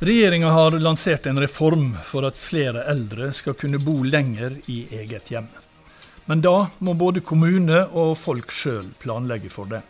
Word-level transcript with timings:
Regjeringa 0.00 0.50
har 0.50 0.70
lansert 0.70 1.26
en 1.26 1.40
reform 1.40 1.96
for 2.06 2.22
at 2.22 2.36
flere 2.38 2.84
eldre 2.86 3.32
skal 3.34 3.56
kunne 3.58 3.80
bo 3.82 3.96
lenger 4.06 4.52
i 4.70 4.84
eget 4.94 5.32
hjem. 5.32 5.48
Men 6.30 6.42
da 6.44 6.68
må 6.78 6.92
både 6.94 7.18
kommune 7.26 7.80
og 7.90 8.12
folk 8.20 8.52
sjøl 8.54 8.92
planlegge 9.02 9.50
for 9.50 9.66
det. 9.66 9.80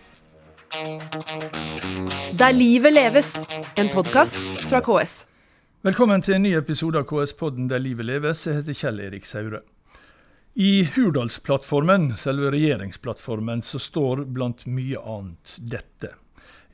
Der 2.41 2.57
livet 2.57 2.95
leves, 2.96 3.35
en 3.77 3.91
podkast 3.93 4.39
fra 4.71 4.81
KS. 4.81 5.27
Velkommen 5.85 6.25
til 6.25 6.39
en 6.39 6.46
ny 6.46 6.54
episode 6.57 7.03
av 7.03 7.04
KS-podden 7.11 7.68
Der 7.68 7.82
livet 7.85 8.09
leves. 8.09 8.46
Jeg 8.46 8.63
heter 8.63 8.79
Kjell 8.81 9.03
Erik 9.11 9.29
Saure. 9.29 9.61
I 10.57 10.89
Hurdalsplattformen, 10.95 12.14
selve 12.17 12.54
regjeringsplattformen, 12.57 13.61
så 13.61 13.77
står 13.77 14.25
blant 14.25 14.64
mye 14.64 15.04
annet 15.04 15.59
dette. 15.61 16.14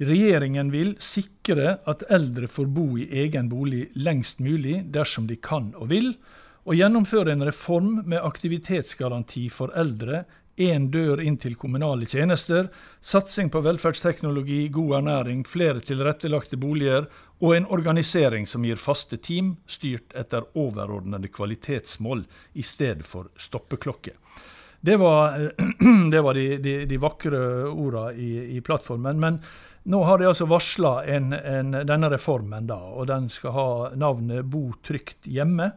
Regjeringen 0.03 0.73
vil 0.75 0.97
sikre 0.99 1.77
at 1.87 2.03
eldre 2.11 2.49
får 2.51 2.67
bo 2.67 2.87
i 2.99 3.07
egen 3.23 3.47
bolig 3.47 3.93
lengst 3.95 4.41
mulig 4.43 4.81
dersom 4.91 5.29
de 5.31 5.37
kan 5.39 5.71
og 5.79 5.93
vil, 5.93 6.17
og 6.65 6.75
gjennomføre 6.75 7.35
en 7.35 7.45
reform 7.47 8.01
med 8.09 8.25
aktivitetsgaranti 8.25 9.47
for 9.53 9.71
eldre, 9.79 10.25
én 10.59 10.89
dør 10.91 11.21
inn 11.23 11.37
til 11.39 11.55
kommunale 11.59 12.07
tjenester, 12.11 12.69
satsing 13.03 13.51
på 13.51 13.63
velferdsteknologi, 13.63 14.69
god 14.75 14.97
ernæring, 15.01 15.45
flere 15.47 15.83
tilrettelagte 15.83 16.59
boliger 16.59 17.07
og 17.43 17.55
en 17.57 17.67
organisering 17.67 18.47
som 18.47 18.65
gir 18.67 18.79
faste 18.79 19.19
team, 19.19 19.57
styrt 19.67 20.15
etter 20.15 20.47
overordnede 20.55 21.31
kvalitetsmål 21.35 22.25
i 22.55 22.67
stedet 22.67 23.07
for 23.07 23.31
stoppeklokke. 23.39 24.15
Det 24.85 24.99
var, 25.01 25.39
det 26.13 26.21
var 26.21 26.35
de, 26.35 26.49
de, 26.63 26.75
de, 26.87 26.99
vakre 27.01 27.39
orda 27.71 28.11
i, 28.13 28.57
i 28.57 28.61
plattformen. 28.61 29.21
men 29.21 29.39
nå 29.85 30.01
har 30.09 30.19
de 30.19 30.29
altså 30.31 30.47
varsla 30.49 30.95
denne 31.05 32.09
reformen, 32.13 32.69
da, 32.71 32.79
og 32.79 33.09
den 33.11 33.29
skal 33.33 33.53
ha 33.53 33.69
navnet 34.01 34.47
Bo 34.49 34.71
trygt 34.85 35.29
hjemme. 35.29 35.73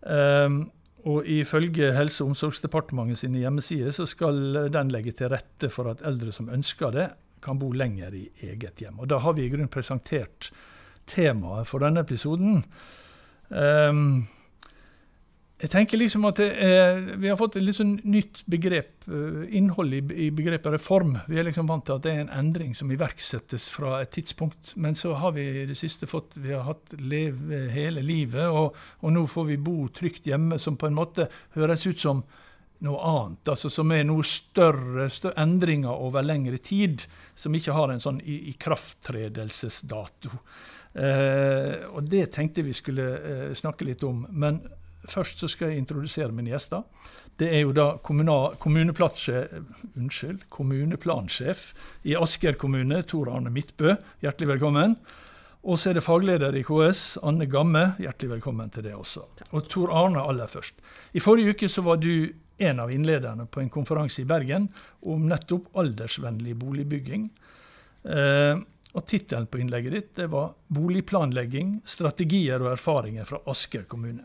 Um, 0.00 0.62
og 1.06 1.26
Ifølge 1.30 1.92
Helse- 1.94 2.24
og 2.24 2.32
omsorgsdepartementet 2.32 3.20
sine 3.20 3.38
hjemmesider 3.38 3.92
så 3.94 4.08
skal 4.10 4.70
den 4.74 4.90
legge 4.90 5.12
til 5.14 5.30
rette 5.30 5.70
for 5.70 5.92
at 5.92 6.02
eldre 6.06 6.32
som 6.34 6.48
ønsker 6.50 6.94
det, 6.96 7.10
kan 7.44 7.60
bo 7.60 7.68
lenger 7.70 8.14
i 8.16 8.24
eget 8.42 8.80
hjem. 8.82 8.98
Og 9.04 9.08
Da 9.08 9.20
har 9.22 9.36
vi 9.36 9.44
i 9.46 9.50
grunn 9.52 9.68
presentert 9.70 10.50
temaet 11.06 11.68
for 11.68 11.84
denne 11.84 12.02
episoden. 12.02 12.64
Um, 13.50 14.26
jeg 15.56 15.70
tenker 15.72 15.96
liksom 15.96 16.26
at 16.28 16.36
eh, 16.44 16.98
Vi 17.16 17.30
har 17.30 17.38
fått 17.40 17.54
et 17.56 17.64
litt 17.64 17.78
sånn 17.78 17.94
nytt 18.04 18.42
begrep, 18.50 19.06
eh, 19.08 19.46
innhold 19.56 19.94
i, 19.96 20.02
i, 20.26 20.28
begrepet 20.34 20.72
reform. 20.74 21.14
Vi 21.30 21.38
er 21.40 21.46
liksom 21.48 21.70
vant 21.70 21.86
til 21.88 21.96
at 21.96 22.04
det 22.04 22.12
er 22.12 22.20
en 22.26 22.34
endring 22.42 22.74
som 22.76 22.92
iverksettes 22.92 23.64
fra 23.72 24.02
et 24.02 24.12
tidspunkt. 24.12 24.74
Men 24.76 24.92
så 25.00 25.14
har 25.16 25.32
vi 25.36 25.42
i 25.62 25.66
det 25.68 25.78
siste 25.80 26.06
fått 26.10 26.36
Vi 26.36 26.52
har 26.52 26.64
hatt 26.68 26.92
leve 27.00 27.72
hele 27.72 28.02
livet, 28.04 28.46
og, 28.52 28.76
og, 29.00 29.08
nå 29.16 29.26
får 29.32 29.44
vi 29.54 29.56
bo 29.56 29.88
trygt 29.88 30.28
hjemme, 30.28 30.58
som 30.60 30.76
på 30.76 30.86
en 30.90 30.98
måte 30.98 31.30
høres 31.56 31.88
ut 31.88 32.00
som 32.04 32.20
noe 32.84 33.00
annet. 33.08 33.48
altså 33.48 33.72
Som 33.72 33.88
er 33.96 34.04
noe 34.04 34.20
større, 34.28 35.08
større 35.08 35.40
endringer 35.40 35.96
over 35.96 36.20
lengre 36.20 36.60
tid. 36.60 37.08
Som 37.34 37.56
ikke 37.56 37.72
har 37.72 37.88
en 37.88 38.04
sånn 38.04 38.20
ikrafttredelsesdato. 38.20 40.36
Eh, 40.96 41.84
og 41.92 42.06
det 42.08 42.30
tenkte 42.36 42.64
vi 42.64 42.72
skulle 42.76 43.04
eh, 43.16 43.54
snakke 43.56 43.84
litt 43.88 44.04
om. 44.04 44.26
men 44.30 44.60
Først 45.08 45.38
så 45.42 45.48
skal 45.50 45.72
jeg 45.72 45.82
introdusere 45.82 46.34
mine 46.34 46.52
gjester. 46.52 46.82
Det 47.36 47.50
er 47.52 47.62
jo 47.66 47.72
da 47.76 47.98
unnskyld, 49.96 50.46
kommuneplansjef 50.48 51.68
i 52.04 52.16
Asker 52.16 52.56
kommune, 52.56 53.02
Tor 53.02 53.30
Arne 53.34 53.52
Midtbø. 53.52 53.94
Hjertelig 54.24 54.54
velkommen. 54.54 54.96
Og 55.66 55.78
så 55.78 55.90
er 55.90 55.98
det 55.98 56.04
fagleder 56.06 56.54
i 56.54 56.62
KS, 56.62 57.18
Anne 57.26 57.48
Gamme. 57.50 57.96
Hjertelig 57.98 58.36
velkommen 58.36 58.70
til 58.70 58.86
det 58.86 58.94
også. 58.94 59.24
Og 59.50 59.66
Tor 59.68 59.90
Arne 59.94 60.22
aller 60.22 60.46
først. 60.46 60.78
I 61.12 61.20
forrige 61.20 61.56
uke 61.56 61.68
så 61.68 61.82
var 61.82 61.98
du 61.98 62.30
en 62.58 62.80
av 62.80 62.92
innlederne 62.92 63.48
på 63.50 63.60
en 63.60 63.72
konferanse 63.72 64.22
i 64.22 64.28
Bergen 64.28 64.70
om 65.02 65.26
nettopp 65.28 65.68
aldersvennlig 65.76 66.54
boligbygging. 66.60 67.28
Eh, 68.06 68.62
og 68.96 69.04
Tittelen 69.10 69.50
på 69.50 69.60
innlegget 69.60 69.92
ditt 69.92 70.14
det 70.16 70.30
var 70.32 70.54
'Boligplanlegging 70.72 71.82
strategier 71.84 72.62
og 72.62 72.72
erfaringer 72.72 73.24
fra 73.28 73.42
Asker 73.46 73.84
kommune'. 73.84 74.24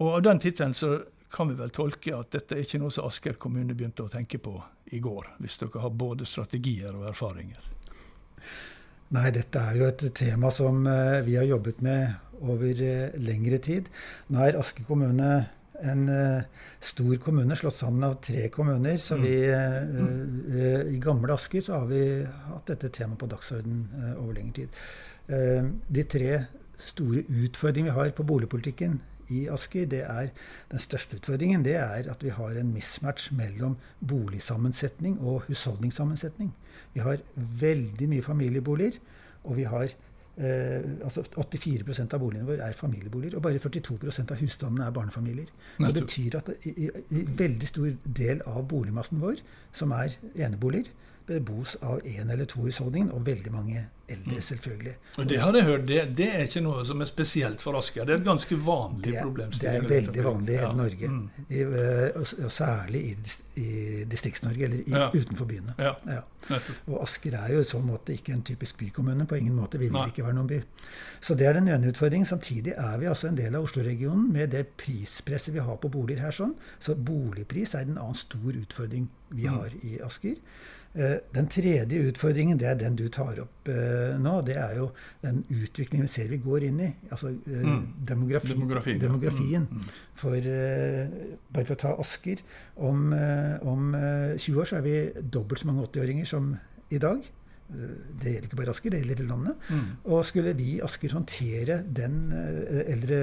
Og 0.00 0.14
av 0.16 0.22
den 0.24 0.40
tittelen 0.42 0.74
så 0.74 0.94
kan 1.32 1.48
vi 1.48 1.56
vel 1.56 1.72
tolke 1.72 2.14
at 2.16 2.32
dette 2.34 2.56
er 2.56 2.66
ikke 2.66 2.80
noe 2.82 2.92
som 2.92 3.08
Asker 3.08 3.38
kommune 3.40 3.74
begynte 3.74 4.04
å 4.04 4.12
tenke 4.12 4.40
på 4.42 4.56
i 4.92 5.00
går, 5.00 5.34
hvis 5.40 5.58
dere 5.60 5.80
har 5.84 5.94
både 5.96 6.28
strategier 6.28 6.92
og 6.92 7.08
erfaringer? 7.08 7.70
Nei, 9.12 9.28
dette 9.32 9.60
er 9.60 9.76
jo 9.76 9.88
et 9.88 10.04
tema 10.16 10.50
som 10.52 10.86
eh, 10.88 11.20
vi 11.24 11.36
har 11.36 11.48
jobbet 11.48 11.82
med 11.84 12.38
over 12.42 12.78
eh, 12.84 13.16
lengre 13.20 13.58
tid. 13.60 13.88
Nå 14.32 14.40
er 14.44 14.56
Asker 14.60 14.86
kommune 14.88 15.32
en 15.82 16.02
uh, 16.06 16.42
stor 16.78 17.16
kommune 17.18 17.56
slått 17.58 17.74
sammen 17.74 18.04
av 18.06 18.20
tre 18.22 18.44
kommuner. 18.54 18.96
Så 19.02 19.16
vi, 19.18 19.34
uh, 19.50 19.80
uh, 19.82 20.82
i 20.94 20.98
gamle 21.02 21.34
Asker 21.34 21.64
så 21.64 21.80
har 21.80 21.88
vi 21.90 22.02
hatt 22.22 22.70
dette 22.70 22.92
temaet 22.94 23.18
på 23.18 23.26
dagsorden 23.32 23.80
over 24.12 24.36
lengre 24.36 24.62
tid. 24.62 24.82
de 25.88 26.02
tre 26.10 26.30
store 26.82 27.22
utfordringene 27.26 27.92
vi 27.92 27.98
har 27.98 28.14
på 28.14 28.24
boligpolitikken 28.26 28.98
i 29.32 29.42
Asker, 29.52 29.88
det 29.90 30.02
er 30.04 30.30
den 30.70 30.82
største 30.82 31.18
utfordringen 31.18 31.64
det 31.66 31.76
er 31.80 32.08
at 32.12 32.22
vi 32.24 32.32
har 32.34 32.58
en 32.58 32.72
mismatch 32.74 33.32
mellom 33.36 33.76
boligsammensetning 34.00 35.18
og 35.20 35.46
husholdningssammensetning. 35.48 36.52
Vi 36.94 37.04
har 37.04 37.22
veldig 37.36 38.08
mye 38.12 38.24
familieboliger, 38.24 38.98
og 39.44 39.56
vi 39.56 39.66
har 39.68 39.88
eh, 40.36 40.88
altså 41.04 41.24
84% 41.24 42.14
av 42.14 42.22
boligene 42.22 42.48
våre 42.48 42.68
er 42.68 42.78
familieboliger, 42.78 43.36
og 43.38 43.46
bare 43.46 43.62
42% 43.62 44.34
av 44.34 44.42
husstandene 44.42 44.88
er 44.88 44.96
barnefamilier. 44.96 45.52
Det 45.78 45.94
betyr 45.96 46.38
at 46.40 46.52
i, 46.62 46.74
i, 46.86 46.90
i 47.18 47.24
veldig 47.38 47.70
stor 47.70 47.94
del 48.22 48.44
av 48.46 48.66
boligmassen 48.70 49.22
vår, 49.22 49.42
som 49.72 49.94
er 49.96 50.18
eneboliger, 50.36 50.92
bebos 51.26 51.76
av 51.82 52.00
én 52.06 52.30
eller 52.30 52.48
to 52.50 52.66
husholdninger, 52.66 53.12
og 53.14 53.26
veldig 53.26 53.52
mange 53.52 53.86
eldre, 54.12 54.32
mm. 54.32 54.42
selvfølgelig. 54.42 54.94
Og 55.16 55.28
Det 55.28 55.40
har 55.40 55.56
jeg 55.56 55.64
hørt, 55.64 55.86
det, 55.88 56.00
det, 56.16 56.28
er 56.34 56.44
ikke 56.46 56.62
noe 56.64 56.84
som 56.86 57.00
er 57.00 57.08
spesielt 57.08 57.62
for 57.64 57.78
Asker. 57.78 58.04
Det 58.08 58.14
er 58.14 58.20
et 58.20 58.26
ganske 58.26 58.58
vanlig 58.66 59.14
problemstilling. 59.18 59.86
Det 59.86 59.96
er 59.96 60.02
veldig 60.02 60.24
vanlig 60.26 60.54
i 60.54 60.58
hele 60.60 60.78
Norge. 60.78 61.10
Mm. 61.12 61.22
I, 61.48 61.62
eh, 61.62 62.08
og, 62.20 62.26
og, 62.44 62.50
særlig 62.52 63.02
i, 63.04 63.14
i 63.62 63.68
Distrikts-Norge, 64.10 64.68
eller 64.68 64.82
i, 64.82 64.96
ja. 64.96 65.08
utenfor 65.14 65.48
byene. 65.48 65.76
Ja. 65.78 65.94
Ja. 66.10 66.58
Og 66.90 66.98
Asker 67.04 67.38
er 67.38 67.54
jo 67.54 67.62
i 67.62 67.68
sånn 67.68 67.86
måte 67.86 68.16
ikke 68.16 68.34
en 68.34 68.44
typisk 68.46 68.80
bykommune. 68.82 69.26
På 69.30 69.38
ingen 69.38 69.56
måte. 69.56 69.80
Vi 69.80 69.88
vil 69.88 70.00
Nei. 70.00 70.08
ikke 70.12 70.26
være 70.26 70.38
noen 70.40 70.50
by. 70.50 70.60
Så 71.22 71.38
det 71.38 71.48
er 71.48 71.58
den 71.60 71.70
ene 71.72 71.92
utfordringen. 71.92 72.28
Samtidig 72.28 72.76
er 72.76 72.98
vi 73.00 73.10
altså 73.10 73.30
en 73.30 73.38
del 73.38 73.56
av 73.56 73.68
Oslo-regionen 73.68 74.28
med 74.34 74.52
det 74.56 74.66
prispresset 74.80 75.54
vi 75.54 75.64
har 75.64 75.80
på 75.80 75.92
boliger 75.92 76.26
her. 76.26 76.36
sånn. 76.36 76.56
Så 76.82 76.98
boligpris 76.98 77.76
er 77.78 77.86
en 77.86 77.98
annen 77.98 78.18
stor 78.18 78.52
utfordring 78.52 79.08
vi 79.32 79.46
mm. 79.46 79.52
har 79.54 79.76
i 79.86 79.98
Asker. 80.04 80.40
Eh, 80.94 81.14
den 81.32 81.46
tredje 81.48 82.00
utfordringen, 82.04 82.58
det 82.60 82.66
er 82.68 82.74
den 82.76 82.96
du 83.00 83.06
tar 83.08 83.38
opp 83.40 83.68
eh, 83.72 84.12
nå. 84.20 84.34
Det 84.44 84.58
er 84.60 84.76
jo 84.76 84.90
den 85.22 85.40
utviklingen 85.48 86.04
vi 86.04 86.12
ser 86.12 86.28
vi 86.28 86.38
går 86.44 86.66
inn 86.68 86.82
i. 86.84 86.90
Altså 87.08 87.30
eh, 87.32 87.62
mm. 87.64 87.84
demografi, 88.10 88.52
demografien. 88.52 89.00
demografien. 89.00 89.68
Mm. 89.70 89.78
mm. 89.78 90.00
For 90.22 90.48
bare 91.56 91.64
for 91.64 91.74
å 91.74 91.80
ta 91.80 91.92
Asker 91.98 92.42
om, 92.84 93.14
om 93.66 93.94
20 93.96 94.58
år 94.60 94.68
så 94.68 94.76
er 94.78 94.84
vi 94.84 94.96
dobbelt 95.34 95.62
så 95.62 95.70
mange 95.70 95.86
80-åringer 95.88 96.28
som 96.28 96.50
i 96.92 97.00
dag. 97.00 97.24
Det 97.72 98.28
gjelder 98.28 98.46
ikke 98.50 98.58
bare 98.60 98.74
Asker, 98.74 98.92
det 98.92 99.00
gjelder 99.00 99.24
landet. 99.30 99.64
Mm. 99.72 99.86
Og 100.12 100.20
skulle 100.28 100.52
vi 100.58 100.68
i 100.74 100.82
Asker 100.84 101.16
håndtere 101.16 101.80
eldre, 102.92 103.22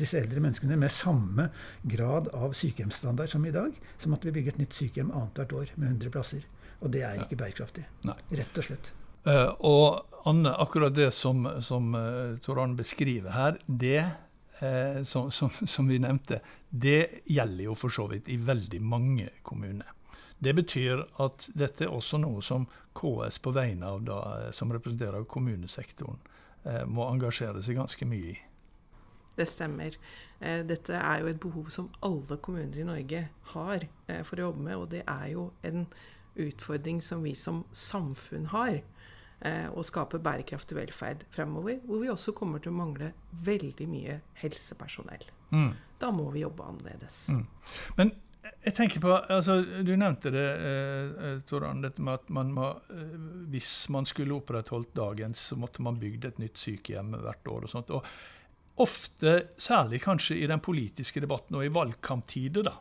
disse 0.00 0.24
eldre 0.24 0.42
menneskene 0.42 0.80
med 0.80 0.96
samme 0.96 1.50
grad 1.84 2.32
av 2.32 2.56
sykehjemsstandard 2.56 3.30
som 3.30 3.44
i 3.44 3.54
dag, 3.54 3.76
så 4.00 4.10
måtte 4.10 4.30
vi 4.30 4.34
bygge 4.40 4.56
et 4.56 4.64
nytt 4.64 4.80
sykehjem 4.80 5.12
annethvert 5.12 5.54
år 5.60 5.76
med 5.76 5.92
100 5.92 6.16
plasser. 6.16 6.48
Og 6.80 6.90
det 6.92 7.04
er 7.04 7.20
ikke 7.20 7.38
bærekraftig. 7.40 7.84
Nei. 8.08 8.16
Rett 8.40 8.58
og 8.60 8.66
slett. 8.66 8.92
Uh, 9.26 9.52
og 9.68 10.28
Anne, 10.28 10.52
akkurat 10.56 10.94
det 10.96 11.10
som, 11.12 11.44
som 11.60 11.94
uh, 11.94 12.38
Tor 12.40 12.62
Arne 12.62 12.76
beskriver 12.76 13.34
her, 13.34 13.58
det 13.66 14.00
uh, 14.62 15.04
som, 15.04 15.30
som, 15.30 15.52
som, 15.66 15.88
vi 15.88 15.98
nevnte, 16.00 16.40
det 16.70 17.22
gjelder 17.28 17.66
jo 17.66 17.76
for 17.76 17.92
så 17.92 18.06
vidt 18.08 18.28
i 18.32 18.38
veldig 18.40 18.80
mange 18.80 19.28
kommuner. 19.42 19.92
Det 20.40 20.54
betyr 20.56 21.02
at 21.20 21.50
dette 21.52 21.84
er 21.84 21.92
også 21.92 22.16
noe 22.22 22.40
som 22.40 22.64
KS 22.96 23.42
på 23.44 23.52
vegne 23.52 23.90
av 23.92 23.98
da, 24.06 24.20
som 24.56 24.72
representerer 24.72 25.26
kommunesektoren, 25.28 26.16
må 26.88 27.04
engasjere 27.08 27.60
seg 27.64 27.76
ganske 27.76 28.08
mye 28.08 28.30
i. 28.30 28.38
Det 29.36 29.44
stemmer. 29.48 29.98
Dette 30.40 30.96
er 30.96 31.20
jo 31.20 31.28
et 31.28 31.40
behov 31.40 31.68
som 31.72 31.90
alle 32.04 32.38
kommuner 32.40 32.80
i 32.80 32.86
Norge 32.88 33.20
har 33.52 33.84
for 34.24 34.40
å 34.40 34.48
jobbe 34.48 34.64
med, 34.64 34.78
og 34.80 34.88
det 34.96 35.02
er 35.04 35.26
jo 35.34 35.44
en 35.68 35.84
utfordring 36.48 37.02
som 37.04 37.22
vi 37.22 37.34
som 37.38 37.64
samfunn 37.72 38.48
har. 38.54 38.80
Eh, 39.40 39.68
å 39.72 39.82
skape 39.86 40.20
bærekraftig 40.20 40.76
velferd 40.76 41.22
fremover, 41.32 41.78
hvor 41.88 42.02
vi 42.02 42.10
også 42.12 42.34
kommer 42.36 42.60
til 42.60 42.74
å 42.74 42.80
mangle 42.80 43.12
veldig 43.46 43.86
mye 43.88 44.18
helsepersonell. 44.42 45.24
Mm. 45.50 45.70
Da 46.00 46.10
må 46.12 46.26
vi 46.34 46.42
jobbe 46.44 46.66
annerledes. 46.68 47.22
Mm. 47.32 47.46
Men 47.96 48.12
jeg 48.64 48.74
tenker 48.76 49.00
på, 49.00 49.14
altså, 49.32 49.60
Du 49.84 49.94
nevnte 49.96 50.30
det, 50.32 50.48
eh, 50.60 51.38
Toran, 51.48 51.80
dette 51.80 52.02
med 52.02 52.14
at 52.14 52.28
man 52.28 52.52
må, 52.52 52.68
eh, 52.90 53.16
hvis 53.48 53.88
man 53.88 54.04
skulle 54.04 54.36
opprettholdt 54.36 54.94
dagens, 54.94 55.48
så 55.48 55.56
måtte 55.56 55.80
man 55.80 55.98
bygd 56.00 56.24
et 56.24 56.38
nytt 56.38 56.56
sykehjem 56.56 57.16
hvert 57.16 57.48
år. 57.48 57.62
og 57.64 57.68
sånt. 57.68 57.90
Og 57.90 58.04
ofte, 58.76 59.48
særlig 59.56 60.02
kanskje 60.02 60.42
i 60.42 60.46
den 60.46 60.60
politiske 60.60 61.20
debatten 61.20 61.56
og 61.56 61.64
i 61.64 61.72
valgkamptider, 61.72 62.64
da, 62.64 62.76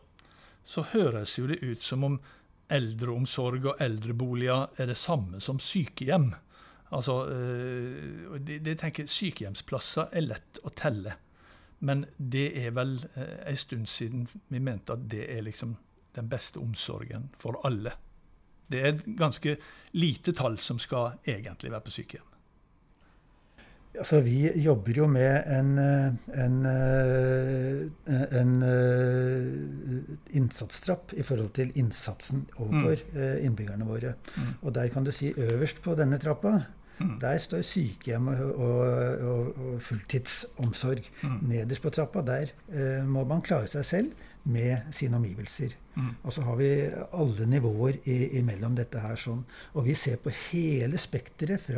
så 0.63 0.83
høres 0.83 1.37
jo 1.39 1.47
det 1.47 1.63
ut 1.63 1.81
som 1.81 2.03
om 2.03 2.19
eldreomsorg 2.69 3.65
og 3.65 3.81
eldreboliger 3.81 4.67
er 4.77 4.91
det 4.91 4.97
samme 4.97 5.41
som 5.41 5.59
sykehjem. 5.59 6.31
Altså, 6.91 7.27
øh, 7.29 8.39
det, 8.41 8.65
det 8.65 8.79
tenker 8.79 9.05
Sykehjemsplasser 9.05 10.09
er 10.11 10.25
lett 10.25 10.61
å 10.65 10.73
telle. 10.73 11.13
Men 11.79 12.05
det 12.17 12.47
er 12.59 12.73
vel 12.75 12.97
eh, 13.15 13.49
en 13.51 13.59
stund 13.59 13.87
siden 13.87 14.27
vi 14.49 14.59
mente 14.59 14.93
at 14.93 15.05
det 15.11 15.27
er 15.31 15.45
liksom 15.45 15.75
den 16.15 16.29
beste 16.29 16.59
omsorgen 16.59 17.29
for 17.39 17.61
alle. 17.67 17.93
Det 18.69 18.81
er 18.81 18.91
et 18.93 19.05
ganske 19.17 19.55
lite 19.93 20.33
tall 20.37 20.57
som 20.61 20.79
skal 20.81 21.19
egentlig 21.27 21.71
være 21.71 21.85
på 21.85 21.93
sykehjem. 21.93 22.25
Altså, 23.99 24.21
vi 24.23 24.47
jobber 24.63 24.95
jo 24.95 25.07
med 25.11 25.43
en, 25.51 25.73
en, 26.31 26.57
en, 28.39 28.53
innsatstrapp 30.39 31.11
i 31.19 31.23
forhold 31.27 31.51
til 31.57 31.73
innsatsen 31.75 32.45
overfor 32.55 33.03
mm. 33.11 33.25
innbyggerne 33.43 33.87
våre. 33.89 34.13
Mm. 34.37 34.53
Og 34.61 34.75
der 34.75 34.87
kan 34.93 35.03
du 35.03 35.11
si 35.11 35.33
øverst 35.35 35.81
på 35.83 35.97
denne 35.99 36.17
trappa 36.17 36.61
Mm. 36.99 37.19
Der 37.21 37.37
står 37.37 37.61
sykehjem 37.63 38.27
og, 38.27 38.55
og, 38.55 38.79
og, 39.29 39.59
og 39.59 39.81
fulltidsomsorg. 39.81 41.05
Mm. 41.23 41.37
Nederst 41.47 41.83
på 41.83 41.91
trappa, 41.95 42.23
der 42.27 42.51
eh, 42.71 43.05
må 43.07 43.23
man 43.27 43.43
klare 43.45 43.69
seg 43.71 43.85
selv 43.87 44.25
med 44.43 44.91
sine 44.95 45.19
omgivelser. 45.19 45.77
Mm. 45.95 46.11
Og 46.23 46.33
så 46.33 46.43
har 46.47 46.59
vi 46.59 46.69
alle 47.17 47.47
nivåer 47.49 47.99
imellom 48.39 48.75
dette 48.77 49.01
her. 49.03 49.15
sånn. 49.19 49.41
Og 49.75 49.85
vi 49.87 49.95
ser 49.97 50.19
på 50.21 50.31
hele 50.51 50.97
spekteret 51.01 51.69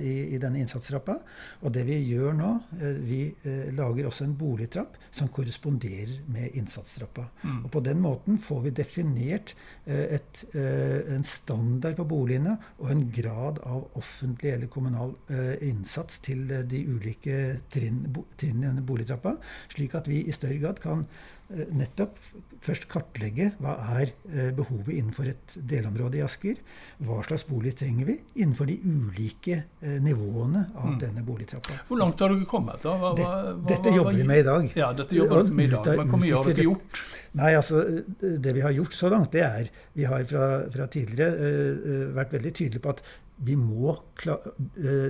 i, 0.00 0.34
i, 0.34 0.38
denne 0.40 0.60
innsatstrappa. 0.62 1.18
Og 1.62 1.72
det 1.74 1.84
vi 1.88 1.98
gjør 2.10 2.36
nå, 2.36 2.50
eh, 2.80 2.98
vi 3.02 3.20
eh, 3.44 3.70
lager 3.74 4.08
også 4.08 4.26
en 4.26 4.36
boligtrapp 4.38 4.98
som 5.12 5.30
korresponderer 5.32 6.22
med 6.32 6.56
innsatstrappa. 6.58 7.26
Mm. 7.42 7.58
Og 7.64 7.70
på 7.74 7.82
den 7.84 8.00
måten 8.02 8.38
får 8.42 8.62
vi 8.66 8.74
definert 8.82 9.54
eh, 9.86 10.16
et, 10.18 10.44
eh, 10.54 11.14
en 11.14 11.26
standard 11.26 11.98
på 11.98 12.08
boligene 12.08 12.56
og 12.80 12.90
en 12.92 13.04
grad 13.12 13.60
av 13.68 13.86
offentlig 13.98 14.54
eller 14.54 14.72
kommunal 14.72 15.14
eh, 15.32 15.54
innsats 15.68 16.22
til 16.24 16.48
eh, 16.50 16.64
de 16.68 16.84
ulike 16.88 17.38
trinn, 17.72 18.04
trinn 18.40 18.62
i 18.62 18.68
denne 18.68 18.84
boligtrappa, 18.86 19.36
slik 19.72 19.96
at 19.98 20.10
vi 20.10 20.24
i 20.26 20.34
større 20.34 20.60
grad 20.62 20.82
kan 20.82 21.06
nettopp 21.52 22.16
først 22.64 22.86
kartlegge 22.88 23.50
hva 23.60 23.74
er 23.98 24.12
eh, 24.30 24.50
behovet 24.56 24.94
innenfor 24.94 25.28
et 25.30 25.56
delområde 25.68 26.20
i 26.20 26.22
Asker. 26.24 26.60
Hva 27.02 27.20
slags 27.26 27.44
bolig 27.48 27.74
trenger 27.78 28.08
vi 28.08 28.16
innenfor 28.40 28.70
de 28.70 28.78
ulike 28.82 29.58
eh, 29.80 29.98
nivåene 30.02 30.64
av 30.74 30.92
mm. 30.94 30.98
denne 31.02 31.24
boligtrappa. 31.26 31.82
Hvor 31.88 32.00
langt 32.00 32.22
har 32.22 32.32
dere 32.32 32.48
kommet? 32.48 32.84
da? 32.84 32.94
Hva, 33.00 33.12
hva, 33.18 33.32
dette 33.68 33.94
jobber 33.94 34.18
vi 34.18 34.28
med 34.28 34.42
i 34.42 34.46
dag. 34.48 34.70
Ja, 34.78 34.92
dette 34.96 35.18
jobber 35.18 35.44
vi 35.48 35.56
med 35.60 35.70
i 35.70 35.74
dag. 35.76 35.92
Men 36.00 36.12
hvor 36.12 36.22
mye 36.24 36.38
har 36.38 36.50
dere 36.50 36.68
gjort? 36.68 37.02
Nei, 37.40 37.52
altså, 37.56 37.82
Det 38.20 38.52
vi 38.52 38.64
har 38.64 38.74
gjort 38.76 38.96
så 38.96 39.08
langt, 39.12 39.32
det 39.32 39.44
er 39.46 39.70
Vi 39.96 40.04
har 40.04 40.24
fra, 40.28 40.48
fra 40.72 40.88
tidligere 40.92 41.30
uh, 41.32 42.10
vært 42.16 42.34
veldig 42.36 42.52
tydelige 42.52 42.84
på 42.84 42.92
at 42.92 43.00
vi 43.42 43.56
må 43.56 43.94
klare, 44.20 44.52
uh, 44.58 45.08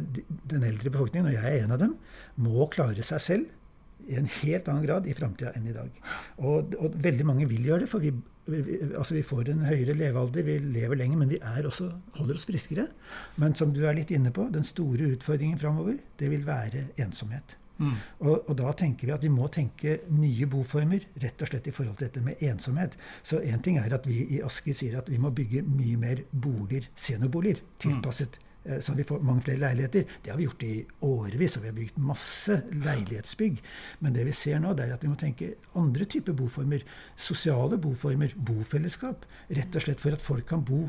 Den 0.52 0.68
eldre 0.68 0.92
befolkningen, 0.94 1.32
og 1.32 1.34
jeg 1.34 1.58
er 1.58 1.66
en 1.66 1.74
av 1.74 1.82
dem, 1.82 1.96
må 2.46 2.68
klare 2.72 3.02
seg 3.06 3.26
selv 3.26 3.58
i 4.10 4.18
en 4.18 4.28
helt 4.40 4.68
annen 4.68 4.86
grad 4.86 5.06
i 5.06 5.14
framtida 5.16 5.52
enn 5.56 5.68
i 5.70 5.74
dag. 5.74 5.90
Og, 6.42 6.74
og, 6.78 6.96
veldig 7.04 7.26
mange 7.28 7.48
vil 7.50 7.68
gjøre 7.68 7.84
det, 7.84 7.90
for 7.90 8.02
vi, 8.02 8.12
vi, 8.50 8.78
altså 8.98 9.14
vi, 9.14 9.22
får 9.22 9.52
en 9.52 9.64
høyere 9.68 9.94
levealder, 9.94 10.44
vi 10.46 10.58
lever 10.58 10.98
lenger, 10.98 11.20
men 11.20 11.30
vi 11.30 11.40
også, 11.42 11.90
holder 12.18 12.38
oss 12.38 12.46
friskere. 12.48 12.88
Men 13.36 13.54
som 13.54 13.72
du 13.74 13.84
er 13.86 13.96
litt 13.98 14.10
inne 14.10 14.32
på, 14.34 14.48
den 14.52 14.66
store 14.66 15.12
utfordringen 15.14 15.60
framover, 15.62 15.98
det 16.18 16.30
vil 16.32 16.46
være 16.46 16.88
ensomhet. 17.02 17.56
Mm. 17.78 17.96
Og, 18.20 18.34
og, 18.36 18.52
da 18.58 18.72
tenker 18.78 19.08
vi 19.08 19.14
at 19.14 19.24
vi 19.24 19.32
må 19.32 19.48
tenke 19.50 19.96
nye 20.12 20.46
boformer, 20.50 21.06
rett 21.22 21.42
og 21.42 21.50
slett 21.50 21.66
i 21.70 21.74
forhold 21.74 21.96
til 21.98 22.10
dette 22.10 22.22
med 22.24 22.42
ensomhet. 22.44 22.98
Så 23.26 23.40
én 23.42 23.62
ting 23.62 23.78
er 23.80 23.94
at 23.94 24.06
vi 24.06 24.20
i 24.36 24.42
Asker 24.44 24.76
sier 24.76 25.00
at 25.00 25.10
vi 25.10 25.20
må 25.22 25.32
bygge 25.34 25.64
mye 25.66 25.98
mer 25.98 26.24
boliger, 26.30 26.90
seniorboliger, 26.94 27.64
tilpasset 27.82 28.38
mm 28.38 28.48
Eh, 28.64 28.78
har 28.92 28.96
vi 28.96 29.04
fått 29.04 29.24
mange 29.26 29.42
flere 29.42 29.58
leiligheter. 29.58 30.04
Det 30.22 30.30
har 30.30 30.38
vi 30.38 30.46
gjort 30.46 30.62
i 30.62 30.86
årevis, 31.08 31.56
og 31.56 31.64
vi 31.64 31.70
har 31.70 31.76
bygd 31.76 31.98
masse 31.98 32.58
leilighetsbygg. 32.70 33.62
Men 34.00 34.14
det 34.14 34.26
vi 34.28 34.34
ser 34.36 34.62
nå, 34.62 34.74
det 34.78 34.86
er 34.86 34.96
at 34.96 35.02
vi 35.02 35.10
må 35.10 35.18
tenke 35.18 35.54
andre 35.78 36.06
typer 36.06 36.36
boformer. 36.38 36.84
Sosiale 37.16 37.78
boformer, 37.82 38.34
bofellesskap. 38.36 39.26
Rett 39.50 39.78
og 39.78 39.86
slett 39.86 40.02
for 40.02 40.14
at 40.14 40.22
folk 40.22 40.46
kan 40.46 40.62
bo 40.66 40.86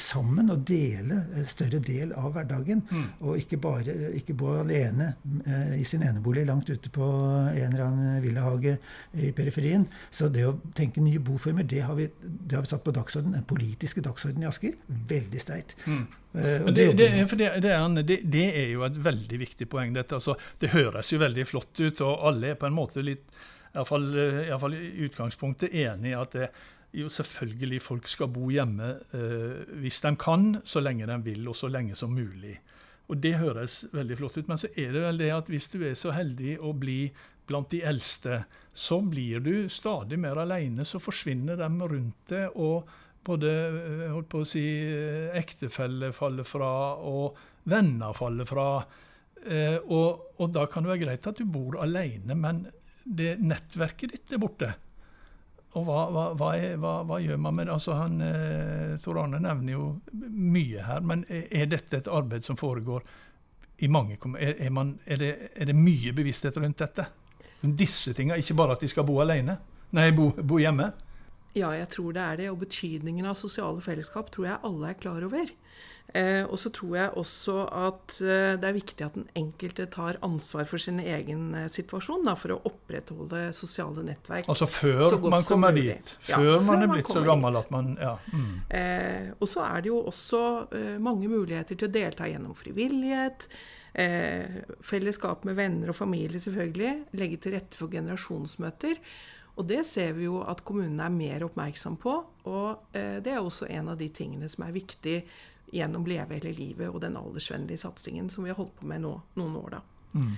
sammen 0.00 0.48
og 0.48 0.62
dele 0.64 1.18
en 1.36 1.44
større 1.48 1.80
del 1.84 2.14
av 2.16 2.30
hverdagen. 2.32 2.80
Mm. 2.88 3.06
Og 3.28 3.40
ikke 3.42 3.58
bare 3.60 3.94
ikke 4.16 4.36
bo 4.38 4.54
alene 4.60 5.10
eh, 5.44 5.74
i 5.80 5.84
sin 5.88 6.04
enebolig 6.06 6.46
langt 6.48 6.70
ute 6.70 6.90
på 6.92 7.06
en 7.06 7.72
eller 7.72 7.84
annen 7.86 8.22
villahage 8.24 8.76
i 9.12 9.32
periferien. 9.36 9.86
Så 10.10 10.30
det 10.32 10.46
å 10.48 10.54
tenke 10.76 11.04
nye 11.04 11.20
boformer, 11.22 11.66
det 11.68 11.82
har 11.86 11.98
vi, 11.98 12.08
det 12.20 12.56
har 12.56 12.64
vi 12.64 12.72
satt 12.72 12.84
på 12.86 12.94
dagsorden, 12.96 13.36
den 13.36 13.48
politiske 13.48 14.04
dagsordenen 14.04 14.46
i 14.46 14.50
Asker. 14.50 14.78
Veldig 14.86 15.42
sterkt. 15.42 15.76
Mm. 15.86 16.06
Uh, 16.36 16.68
det, 16.76 16.88
er 18.44 18.72
jo 18.72 18.86
et 18.86 18.96
veldig 19.04 19.42
viktig 19.44 19.68
poeng. 19.72 19.92
dette. 19.96 20.18
Altså, 20.18 20.36
det 20.60 20.72
høres 20.76 21.12
jo 21.12 21.20
veldig 21.22 21.46
flott 21.48 21.80
ut, 21.80 22.00
og 22.04 22.26
alle 22.30 22.54
er 22.54 22.60
på 22.60 22.68
en 22.68 22.76
måte 22.76 23.04
litt 23.04 23.28
Iallfall 23.76 24.72
i 24.72 24.86
utgangspunktet 25.04 25.74
enig 25.76 26.14
i 26.14 26.16
at 26.16 26.32
det, 26.32 26.46
jo, 26.94 27.08
selvfølgelig 27.12 27.80
folk 27.82 28.08
skal 28.08 28.30
bo 28.32 28.50
hjemme 28.52 28.92
eh, 29.16 29.64
hvis 29.82 30.00
de 30.04 30.12
kan, 30.20 30.60
så 30.64 30.80
lenge 30.80 31.08
de 31.08 31.16
vil, 31.26 31.42
og 31.48 31.56
så 31.58 31.70
lenge 31.72 31.96
som 31.98 32.14
mulig. 32.14 32.56
Og 33.08 33.18
Det 33.22 33.36
høres 33.38 33.84
veldig 33.92 34.18
flott 34.18 34.38
ut. 34.38 34.48
Men 34.50 34.60
så 34.60 34.70
er 34.74 34.92
det 34.94 35.02
vel 35.04 35.18
det 35.20 35.32
at 35.34 35.50
hvis 35.50 35.68
du 35.70 35.80
er 35.86 35.96
så 35.98 36.14
heldig 36.14 36.58
å 36.58 36.72
bli 36.74 37.00
blant 37.46 37.70
de 37.70 37.82
eldste, 37.86 38.40
så 38.74 38.98
blir 39.00 39.42
du 39.44 39.68
stadig 39.70 40.18
mer 40.18 40.38
alene. 40.42 40.84
Så 40.84 40.98
forsvinner 41.02 41.58
de 41.60 41.68
rundt 41.82 42.32
deg, 42.32 42.56
og 42.56 42.88
både 43.26 43.52
eh, 43.52 44.06
holdt 44.12 44.30
på 44.32 44.42
å 44.42 44.48
si, 44.48 44.64
ektefelle 45.36 46.12
faller 46.16 46.46
fra, 46.46 46.70
og 46.98 47.38
venner 47.70 48.16
faller 48.16 48.48
fra. 48.48 48.70
Eh, 49.46 49.78
og, 49.84 50.32
og, 50.40 50.48
da 50.54 50.66
kan 50.70 50.86
det 50.86 50.94
være 50.94 51.04
greit 51.04 51.30
at 51.30 51.38
du 51.38 51.46
bor 51.46 51.78
alene, 51.82 52.34
men 52.34 52.64
det 53.06 53.36
nettverket 53.38 54.16
ditt 54.16 54.34
er 54.34 54.42
borte. 54.42 54.72
Og 55.76 55.84
hva, 55.84 56.06
hva, 56.08 56.24
hva, 56.80 56.92
hva, 57.04 57.18
gjør 57.20 57.40
man 57.42 57.56
med 57.58 57.68
det? 57.68 57.74
Altså 57.74 57.98
han, 57.98 58.16
eh, 58.24 58.96
Tor 59.04 59.20
Arne 59.20 59.42
nevner 59.44 59.74
jo 59.74 59.88
mye 60.32 60.84
her, 60.86 61.04
men 61.04 61.26
er 61.28 61.68
dette 61.68 62.00
et 62.00 62.08
arbeid 62.08 62.46
som 62.46 62.56
foregår 62.56 63.04
i 63.84 63.90
mange 63.92 64.16
kommuner? 64.16 64.40
Er, 64.46 64.70
er, 64.70 64.92
er, 65.04 65.20
det, 65.20 65.32
er 65.52 65.68
det 65.68 65.76
mye 65.76 66.14
bevissthet 66.16 66.56
rundt 66.62 66.80
dette? 66.80 67.04
Disse 67.60 68.14
tingene, 68.16 68.40
ikke 68.40 68.56
bare 68.56 68.76
at 68.76 68.84
de 68.84 68.88
skal 68.88 69.04
bo 69.08 69.18
alene? 69.20 69.58
Nei, 69.96 70.08
bo, 70.16 70.30
bo 70.40 70.60
hjemme? 70.62 70.88
Ja, 71.56 71.72
jeg 71.72 71.88
tror 71.94 72.16
det 72.16 72.24
er 72.24 72.42
det. 72.42 72.50
Og 72.52 72.60
betydningen 72.64 73.28
av 73.28 73.38
sosiale 73.38 73.80
fellesskap 73.84 74.32
tror 74.34 74.50
jeg 74.50 74.64
alle 74.66 74.92
er 74.92 75.00
klar 75.00 75.24
over. 75.24 75.52
Eh, 76.14 76.44
og 76.46 76.54
så 76.60 76.70
tror 76.70 76.92
jeg 76.96 77.14
også 77.18 77.54
at 77.74 78.14
eh, 78.22 78.52
det 78.60 78.68
er 78.68 78.76
viktig 78.76 79.04
at 79.04 79.16
den 79.18 79.26
enkelte 79.36 79.88
tar 79.90 80.20
ansvar 80.24 80.68
for 80.70 80.80
sin 80.80 81.00
egen 81.02 81.48
eh, 81.58 81.66
situasjon 81.72 82.22
da, 82.28 82.36
for 82.38 82.54
å 82.54 82.60
opprettholde 82.70 83.48
sosiale 83.56 84.04
nettverk. 84.06 84.46
Altså 84.52 84.68
før 84.70 85.18
man 85.26 85.44
kommer 85.44 85.74
dit? 85.74 86.12
Før, 86.28 86.46
ja, 86.46 86.60
man 86.68 86.86
er 86.86 86.92
blitt 86.92 87.10
man 87.10 87.18
så 87.18 87.24
gammel 87.26 87.58
dit. 87.58 87.64
at 87.64 87.74
man 87.74 87.90
ja. 87.98 88.12
Mm. 88.30 88.52
Eh, 88.78 89.32
og 89.34 89.50
så 89.50 89.64
er 89.66 89.82
det 89.82 89.92
jo 89.92 90.04
også 90.12 90.44
eh, 90.78 90.94
mange 91.02 91.32
muligheter 91.32 91.74
til 91.74 91.90
å 91.90 91.96
delta 91.98 92.30
gjennom 92.30 92.54
frivillighet. 92.56 93.48
Eh, 93.96 94.62
fellesskap 94.84 95.46
med 95.48 95.58
venner 95.58 95.90
og 95.90 95.98
familie, 95.98 96.40
selvfølgelig. 96.40 97.16
Legge 97.18 97.42
til 97.42 97.58
rette 97.58 97.78
for 97.80 97.92
generasjonsmøter. 97.92 99.00
Og 99.56 99.64
det 99.64 99.82
ser 99.88 100.12
vi 100.18 100.26
jo 100.26 100.42
at 100.44 100.60
kommunene 100.68 101.06
er 101.06 101.14
mer 101.14 101.44
oppmerksom 101.46 101.96
på. 102.00 102.14
Og 102.50 102.96
eh, 102.96 103.18
det 103.24 103.32
er 103.32 103.40
også 103.40 103.68
en 103.72 103.92
av 103.92 103.98
de 104.00 104.08
tingene 104.12 104.50
som 104.52 104.66
er 104.66 104.74
viktig 104.76 105.16
gjennom 105.74 106.04
Leve 106.06 106.36
hele 106.36 106.52
livet 106.54 106.92
og 106.92 107.00
den 107.02 107.16
aldersvennlige 107.18 107.80
satsingen 107.82 108.28
som 108.30 108.44
vi 108.44 108.52
har 108.52 108.60
holdt 108.60 108.76
på 108.78 108.88
med 108.90 109.02
nå 109.02 109.14
noen 109.40 109.56
år. 109.62 109.78
da. 109.78 109.80
Mm. 110.12 110.36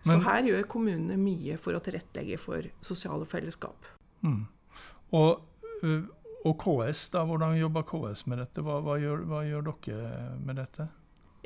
Men, 0.00 0.12
Så 0.12 0.18
her 0.24 0.46
gjør 0.46 0.68
kommunene 0.70 1.18
mye 1.20 1.58
for 1.60 1.76
å 1.76 1.82
tilrettelegge 1.84 2.38
for 2.40 2.70
sosiale 2.86 3.26
fellesskap. 3.28 3.90
Mm. 4.24 4.46
Og, 5.18 5.42
og, 6.46 6.54
KS, 6.62 7.10
da, 7.12 7.26
hvordan 7.28 7.58
jobber 7.58 7.84
KS 7.90 8.24
med 8.30 8.40
dette? 8.40 8.64
Hva, 8.64 8.78
hva, 8.86 8.96
gjør, 9.02 9.26
hva 9.28 9.42
gjør 9.44 9.66
dere 9.66 10.14
med 10.40 10.62
dette? 10.62 10.88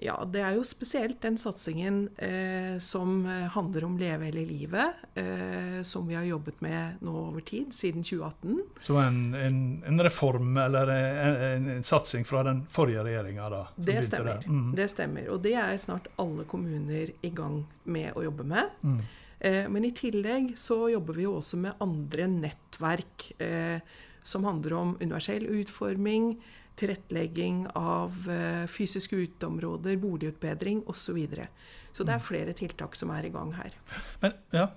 Ja, 0.02 0.16
det 0.26 0.40
er 0.42 0.56
jo 0.56 0.64
spesielt 0.66 1.20
den 1.22 1.36
satsingen 1.38 2.08
eh, 2.18 2.78
som 2.82 3.22
eh, 3.30 3.46
handler 3.54 3.84
om 3.86 3.94
Leve 3.98 4.26
hele 4.26 4.42
livet, 4.48 5.04
eh, 5.14 5.82
som 5.86 6.08
vi 6.08 6.16
har 6.18 6.26
jobbet 6.26 6.60
med 6.64 7.02
nå 7.06 7.14
over 7.28 7.44
tid, 7.46 7.70
siden 7.74 8.02
2018. 8.02 8.62
Så 8.82 8.98
en, 8.98 9.20
en, 9.38 9.60
en 9.86 10.02
reform 10.02 10.56
eller 10.58 10.90
en, 10.90 11.68
en, 11.70 11.84
satsing 11.86 12.26
fra 12.26 12.42
den 12.42 12.64
forrige 12.70 13.04
regjeringa, 13.06 13.50
da? 13.54 13.66
Det 13.76 14.00
stemmer. 14.08 14.42
Mm. 14.46 14.72
det 14.74 14.88
stemmer. 14.90 15.28
Og 15.30 15.44
det 15.46 15.54
er 15.62 15.76
snart 15.78 16.10
alle 16.18 16.46
kommuner 16.50 17.14
i 17.22 17.30
gang 17.30 17.62
med 17.84 18.18
å 18.18 18.26
jobbe 18.26 18.48
med. 18.50 18.74
Mm. 18.82 18.98
Eh, 19.44 19.68
men 19.68 19.84
i 19.84 19.92
tillegg 19.94 20.54
så 20.58 20.88
jobber 20.90 21.18
vi 21.18 21.26
jo 21.26 21.36
også 21.38 21.58
med 21.60 21.78
andre 21.84 22.26
nettverk 22.32 23.30
eh, 23.42 23.78
som 24.24 24.46
handler 24.48 24.72
om 24.78 24.94
universell 25.02 25.44
utforming, 25.60 26.32
tilrettelegging 26.76 27.66
av 27.78 28.16
eh, 28.30 28.64
fysiske 28.70 29.16
uteområder, 29.16 29.96
boligutbedring 29.96 30.82
osv. 30.86 31.04
Så, 31.04 31.12
videre. 31.12 31.48
så 31.92 32.04
det 32.04 32.16
er 32.16 32.22
mm. 32.22 32.26
flere 32.26 32.52
tiltak 32.56 32.96
som 32.96 33.12
er 33.14 33.28
i 33.28 33.34
gang 33.34 33.52
her. 33.58 33.76
Men, 34.22 34.34
ja. 34.50 34.70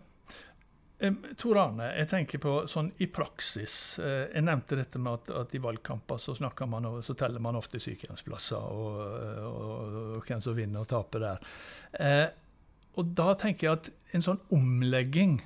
Tor 1.37 1.59
Arne, 1.61 1.91
jeg 1.93 2.09
tenker 2.09 2.41
på 2.41 2.53
sånn 2.69 2.89
i 3.01 3.07
praksis. 3.13 3.73
Eh, 4.01 4.27
jeg 4.33 4.45
nevnte 4.45 4.79
dette 4.79 5.01
med 5.01 5.19
at, 5.19 5.33
at 5.43 5.53
i 5.53 5.61
valgkamper 5.61 6.21
så, 6.21 6.33
man, 6.65 6.89
så, 7.05 7.13
teller 7.17 7.43
man 7.43 7.57
ofte 7.59 7.81
sykehjemsplasser 7.81 8.57
og, 8.57 9.01
og, 9.45 9.99
og, 10.17 10.25
hvem 10.25 10.41
som 10.41 10.57
vinner 10.57 10.81
og 10.81 10.89
taper 10.89 11.25
der. 11.25 11.51
Eh, 12.01 12.25
og 12.97 13.13
da 13.17 13.35
tenker 13.37 13.67
jeg 13.67 13.77
at 13.77 13.91
en 14.17 14.25
sånn 14.25 14.41
omlegging 14.53 15.37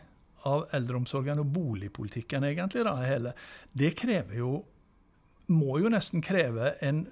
av 0.48 0.70
eldreomsorgen 0.74 1.44
og 1.44 1.52
boligpolitikken, 1.54 2.48
egentlig, 2.48 2.86
da, 2.88 2.96
hele, 3.04 3.36
det 3.78 3.92
krever 4.00 4.40
jo 4.40 4.54
Må 5.52 5.82
jo 5.82 5.92
nesten 5.92 6.24
kreve 6.24 6.76
en 6.86 7.06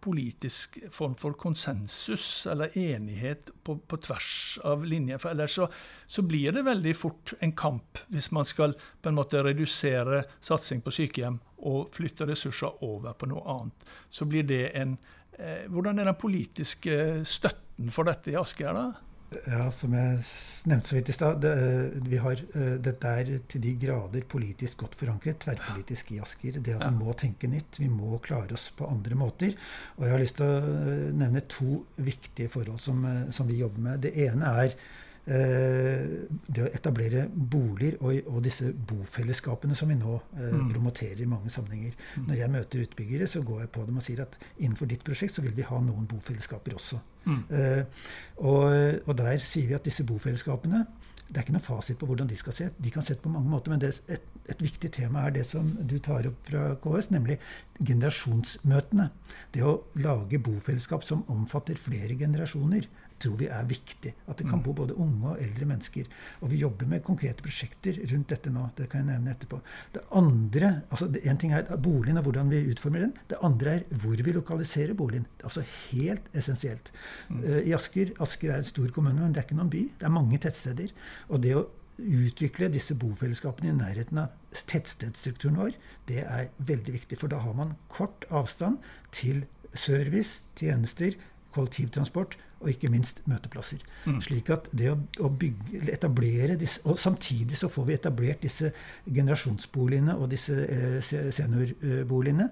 politisk 0.00 0.78
form 0.90 1.14
for 1.14 1.32
konsensus 1.32 2.46
eller 2.46 2.78
enighet 2.78 3.50
på, 3.64 3.76
på 3.78 3.96
tvers 3.96 4.58
av 4.64 4.84
linjer. 4.86 5.20
For 5.20 5.34
ellers 5.34 5.56
så, 5.58 5.68
så, 6.06 6.24
blir 6.26 6.54
det 6.56 6.64
veldig 6.66 6.94
fort 6.96 7.34
en 7.40 7.52
kamp 7.52 8.00
hvis 8.08 8.30
man 8.32 8.48
skal 8.48 8.74
på 9.02 9.10
en 9.10 9.18
måte 9.18 9.42
redusere 9.44 10.24
satsing 10.40 10.82
på 10.84 10.94
sykehjem 10.94 11.40
og 11.68 11.92
flytte 11.94 12.28
ressurser 12.30 12.84
over 12.86 13.16
på 13.18 13.28
noe 13.30 13.44
annet. 13.56 13.86
Så 14.10 14.28
blir 14.28 14.46
det 14.48 14.70
en 14.80 14.96
eh, 15.36 15.66
Hvordan 15.68 16.00
er 16.00 16.08
den 16.08 16.20
politiske 16.20 16.96
støtten 17.28 17.92
for 17.92 18.08
dette 18.08 18.32
i 18.32 18.40
Asker? 18.40 18.72
da? 18.76 19.09
Ja, 19.30 19.68
som 19.70 19.92
jeg 19.94 20.22
nevnte 20.66 20.88
så 20.88 20.96
vidt 20.96 21.10
i 21.12 21.14
stad. 21.14 21.36
Det, 21.44 21.52
eh, 21.54 22.72
dette 22.82 23.12
er 23.20 23.30
til 23.48 23.62
de 23.62 23.74
grader 23.78 24.24
politisk 24.26 24.82
godt 24.82 24.96
forankret, 24.98 25.38
tverrpolitisk 25.44 26.10
i 26.16 26.18
Asker. 26.24 26.58
Det 26.58 26.74
at 26.74 26.88
vi 26.88 26.98
må 26.98 27.14
tenke 27.14 27.50
nytt. 27.50 27.78
Vi 27.78 27.88
må 27.88 28.18
klare 28.18 28.56
oss 28.58 28.70
på 28.74 28.88
andre 28.90 29.14
måter. 29.14 29.54
Og 29.98 30.06
jeg 30.06 30.14
har 30.16 30.24
lyst 30.24 30.40
til 30.40 30.46
å 30.50 30.58
eh, 30.58 31.06
nevne 31.14 31.44
to 31.46 31.84
viktige 32.02 32.50
forhold 32.50 32.82
som, 32.82 33.04
eh, 33.06 33.30
som 33.30 33.46
vi 33.46 33.60
jobber 33.62 33.86
med. 33.86 34.02
Det 34.08 34.16
ene 34.26 34.50
er 34.64 34.74
Eh, 34.74 34.98
det 35.26 36.62
å 36.64 36.70
etablere 36.74 37.26
boliger 37.30 37.98
og, 38.00 38.16
og, 38.26 38.38
disse 38.44 38.70
bofellesskapene 38.72 39.76
som 39.78 39.90
vi 39.92 39.98
nå 39.98 40.14
eh, 40.16 40.54
mm. 40.56 40.70
promoterer 40.72 41.20
i 41.22 41.28
mange 41.28 41.52
sammenhenger. 41.52 41.92
Mm. 42.16 42.24
Når 42.30 42.40
jeg 42.40 42.54
møter 42.54 42.84
utbyggere, 42.86 43.28
så 43.30 43.44
går 43.46 43.64
jeg 43.64 43.72
på 43.76 43.84
dem 43.86 44.00
og 44.00 44.06
sier 44.06 44.24
at 44.24 44.38
innenfor 44.56 44.90
ditt 44.90 45.04
prosjekt 45.06 45.36
så 45.36 45.44
vil 45.44 45.54
vi 45.56 45.66
ha 45.68 45.78
noen 45.84 46.08
bofellesskaper 46.10 46.74
også. 46.78 46.98
Mm. 47.28 47.44
Eh, 47.52 48.02
og, 48.40 48.64
og, 49.04 49.14
der 49.20 49.44
sier 49.44 49.68
vi 49.68 49.76
at 49.76 49.86
disse 49.86 50.06
bofellesskapene 50.08 50.86
det 51.30 51.38
er 51.38 51.44
ikke 51.44 51.54
noe 51.54 51.62
fasit 51.62 51.98
på 52.00 52.08
hvordan 52.10 52.26
de 52.26 52.34
skal 52.34 52.54
se 52.56 52.64
De 52.82 52.90
kan 52.90 53.04
se 53.06 53.14
på 53.14 53.30
mange 53.30 53.46
måter, 53.46 53.70
men 53.70 53.78
det, 53.78 53.92
et, 54.10 54.24
et, 54.50 54.58
viktig 54.58 54.88
tema 54.96 55.28
er 55.28 55.36
det 55.36 55.44
som 55.46 55.68
du 55.78 56.00
tar 56.02 56.26
opp 56.26 56.48
fra 56.48 56.64
KS, 56.82 57.12
nemlig 57.14 57.36
generasjonsmøtene. 57.78 59.06
Det 59.54 59.62
å 59.62 59.76
lage 60.02 60.40
bofellesskap 60.42 61.06
som 61.06 61.22
omfatter 61.30 61.78
flere 61.78 62.18
generasjoner 62.18 62.88
tror 63.20 63.36
vi 63.40 63.48
er 63.52 63.66
viktig. 63.68 64.12
At 64.26 64.40
det 64.40 64.46
kan 64.48 64.60
mm. 64.60 64.64
bo 64.66 64.74
både 64.80 64.96
unge 65.00 65.34
og 65.34 65.42
eldre 65.42 65.68
mennesker. 65.70 66.08
Og 66.40 66.52
vi 66.52 66.60
jobber 66.62 66.88
med 66.90 67.04
konkrete 67.06 67.44
prosjekter 67.44 67.98
rundt 68.12 68.32
dette 68.32 68.52
nå. 68.52 68.66
Det 68.76 68.88
kan 68.90 69.02
jeg 69.02 69.10
nevne 69.10 69.34
etterpå. 69.34 69.60
Det 69.94 70.04
andre, 70.16 70.72
altså 70.90 71.10
En 71.20 71.40
ting 71.40 71.52
er 71.54 71.68
boligen 71.76 72.20
og 72.20 72.28
hvordan 72.28 72.52
vi 72.52 72.62
utformer 72.72 73.06
den. 73.06 73.16
Det 73.30 73.40
andre 73.46 73.76
er 73.78 73.84
hvor 74.02 74.16
vi 74.16 74.36
lokaliserer 74.36 74.96
boligen. 74.98 75.26
Det 75.36 75.44
er 75.44 75.50
altså 75.50 75.66
helt 75.90 76.30
essensielt. 76.36 76.92
Mm. 77.28 77.42
Uh, 77.44 77.60
I 77.66 77.74
Asker 77.76 78.14
Asker 78.20 78.54
er 78.54 78.62
en 78.62 78.70
stor 78.70 78.88
kommune, 78.94 79.20
men 79.20 79.34
det 79.34 79.42
er 79.42 79.48
ikke 79.48 79.60
noen 79.60 79.72
by. 79.72 79.84
Det 80.00 80.08
er 80.08 80.16
mange 80.16 80.40
tettsteder. 80.40 80.94
Og 81.28 81.44
det 81.44 81.54
å 81.58 81.68
utvikle 82.00 82.70
disse 82.72 82.96
bofellesskapene 82.96 83.72
i 83.72 83.76
nærheten 83.76 84.22
av 84.22 84.36
tettstedsstrukturen 84.70 85.58
vår, 85.60 85.74
det 86.08 86.24
er 86.24 86.50
veldig 86.56 86.94
viktig. 86.96 87.18
For 87.20 87.32
da 87.32 87.42
har 87.44 87.56
man 87.58 87.76
kort 87.92 88.24
avstand 88.32 88.80
til 89.14 89.44
service, 89.76 90.44
tjenester, 90.58 91.14
kollektivtransport 91.54 92.36
og 92.60 92.68
ikke 92.68 92.90
minst 92.92 93.22
møteplasser. 93.30 93.80
Mm. 94.04 94.18
Slik 94.24 94.50
at 94.52 94.68
det 94.76 94.90
å, 94.92 94.98
å 95.24 95.30
bygge, 95.32 95.84
etablere 95.94 96.58
disse, 96.60 96.82
Og 96.84 96.98
samtidig 97.00 97.56
så 97.56 97.70
får 97.72 97.88
vi 97.88 97.96
etablert 97.96 98.44
disse 98.44 98.72
generasjonsboligene 99.06 100.18
og 100.18 100.28
disse 100.34 100.58
eh, 100.66 101.00
seniorboligene 101.00 102.50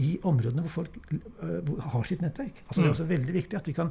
i 0.00 0.14
områdene 0.24 0.64
hvor 0.64 0.84
folk 0.84 0.94
uh, 1.42 1.90
har 1.92 2.06
sitt 2.08 2.22
nettverk. 2.24 2.62
Altså, 2.66 2.80
mm. 2.80 2.84
Det 2.84 2.86
er 2.86 2.88
mm. 2.88 2.94
også 2.94 3.08
veldig 3.10 3.34
viktig 3.34 3.58
at 3.58 3.68
vi 3.68 3.74
kan 3.76 3.90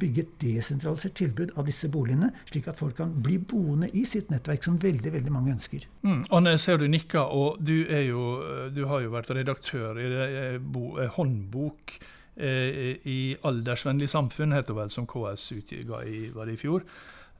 bygge 0.00 0.22
et 0.24 0.32
desentralisert 0.40 1.14
tilbud 1.20 1.52
av 1.60 1.68
disse 1.68 1.90
boligene, 1.92 2.30
slik 2.48 2.70
at 2.72 2.80
folk 2.80 2.96
kan 2.98 3.12
bli 3.22 3.36
boende 3.38 3.90
i 3.92 4.06
sitt 4.08 4.32
nettverk, 4.32 4.64
som 4.64 4.80
veldig 4.82 5.12
veldig 5.12 5.34
mange 5.34 5.52
ønsker. 5.52 5.84
Mm. 6.02 6.24
Anne, 6.34 6.56
ser 6.58 6.80
du 6.80 6.88
nikker, 6.90 7.20
og 7.22 7.60
du, 7.62 7.74
jo, 7.84 8.24
du, 8.74 8.82
har 8.90 9.04
jo 9.04 9.12
vært 9.14 9.34
redaktør 9.36 10.00
i 10.00 10.10
det, 10.10 10.28
eh, 10.40 10.58
bo, 10.58 10.94
eh, 10.98 11.12
håndbok 11.14 11.98
Eh, 11.98 12.22
i 12.36 13.36
Aldersvennlig 13.46 14.08
samfunn, 14.10 14.52
heter 14.56 14.72
det 14.72 14.78
vel, 14.80 14.90
som 14.90 15.06
KS 15.06 15.44
utga 15.54 16.00
i, 16.02 16.24
i 16.34 16.56
fjor. 16.58 16.82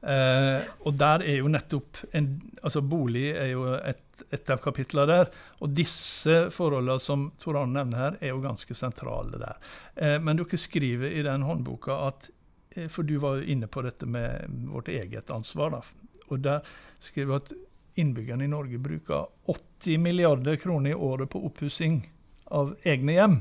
Eh, 0.05 0.65
og 0.85 0.97
der 0.99 1.23
er 1.25 1.39
jo 1.39 1.49
nettopp 1.49 2.03
en, 2.13 2.27
altså 2.61 2.83
Bolig 2.85 3.31
er 3.33 3.49
jo 3.55 3.63
et, 3.73 4.23
et 4.33 4.51
av 4.53 4.61
kapitlene 4.61 5.07
der. 5.09 5.31
Og 5.65 5.73
disse 5.73 6.45
forholdene 6.53 7.01
som 7.01 7.29
Tor 7.41 7.57
Arne 7.61 7.79
nevner 7.79 8.01
her, 8.03 8.17
er 8.21 8.33
jo 8.33 8.43
ganske 8.43 8.77
sentrale 8.77 9.39
der. 9.41 9.61
Eh, 9.95 10.17
men 10.21 10.37
dere 10.37 10.61
skriver 10.61 11.09
i 11.09 11.23
den 11.25 11.45
håndboka 11.47 11.99
at 12.09 12.29
eh, 12.75 12.89
For 12.91 13.07
du 13.07 13.17
var 13.23 13.39
jo 13.39 13.49
inne 13.55 13.71
på 13.71 13.85
dette 13.85 14.05
med 14.05 14.45
vårt 14.69 14.93
eget 14.93 15.31
ansvar. 15.33 15.79
da, 15.79 16.19
Og 16.29 16.43
der 16.45 16.61
skriver 16.99 17.31
du 17.31 17.39
at 17.39 17.55
innbyggerne 17.95 18.45
i 18.45 18.51
Norge 18.51 18.77
bruker 18.77 19.31
80 19.47 19.97
milliarder 20.03 20.59
kroner 20.59 20.91
i 20.91 20.93
året 20.99 21.31
på 21.31 21.41
oppussing 21.47 22.03
av 22.51 22.75
egne 22.85 23.15
hjem. 23.15 23.37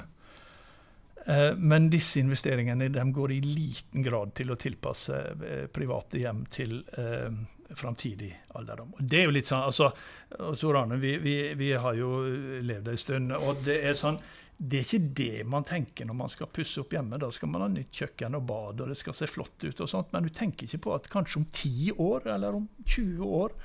Eh, 1.27 1.57
men 1.57 1.89
disse 1.91 2.21
investeringene 2.21 2.89
går 3.13 3.33
i 3.33 3.41
liten 3.41 4.05
grad 4.05 4.35
til 4.37 4.53
å 4.53 4.59
tilpasse 4.61 5.21
eh, 5.33 5.67
private 5.73 6.21
hjem 6.21 6.45
til 6.53 6.83
eh, 7.01 7.31
framtidig 7.75 8.29
alderdom. 8.59 8.93
Det 9.01 9.23
er 9.23 9.29
jo 9.31 9.33
litt 9.33 9.49
sånn, 9.49 9.65
altså, 9.65 9.89
Tor 10.61 10.83
Arne, 10.83 11.01
vi, 11.01 11.17
vi, 11.23 11.37
vi, 11.57 11.73
har 11.81 11.97
jo 11.97 12.19
levd 12.61 12.93
en 12.93 13.01
stund. 13.01 13.37
og 13.39 13.65
det 13.65 13.81
er 13.89 13.97
sånn, 13.97 14.21
det 14.55 14.83
er 14.83 14.85
ikke 14.85 15.15
det 15.17 15.47
man 15.49 15.65
tenker 15.67 16.07
når 16.07 16.21
man 16.21 16.33
skal 16.33 16.53
pusse 16.53 16.85
opp 16.85 16.93
hjemme. 16.93 17.19
Da 17.21 17.33
skal 17.33 17.51
man 17.55 17.65
ha 17.65 17.73
nytt 17.73 18.05
kjøkken 18.05 18.37
og 18.37 18.47
bad, 18.53 18.85
og 18.85 18.93
det 18.93 19.01
skal 19.01 19.17
se 19.17 19.31
flott 19.31 19.65
ut. 19.65 19.81
og 19.81 19.91
sånt, 19.91 20.13
Men 20.13 20.29
du 20.29 20.33
tenker 20.35 20.69
ikke 20.69 20.85
på 20.85 20.95
at 20.99 21.11
kanskje 21.13 21.41
om 21.41 21.49
10 21.49 21.97
år, 22.05 22.29
eller 22.37 22.61
om 22.61 22.69
20 22.85 23.37
år, 23.41 23.57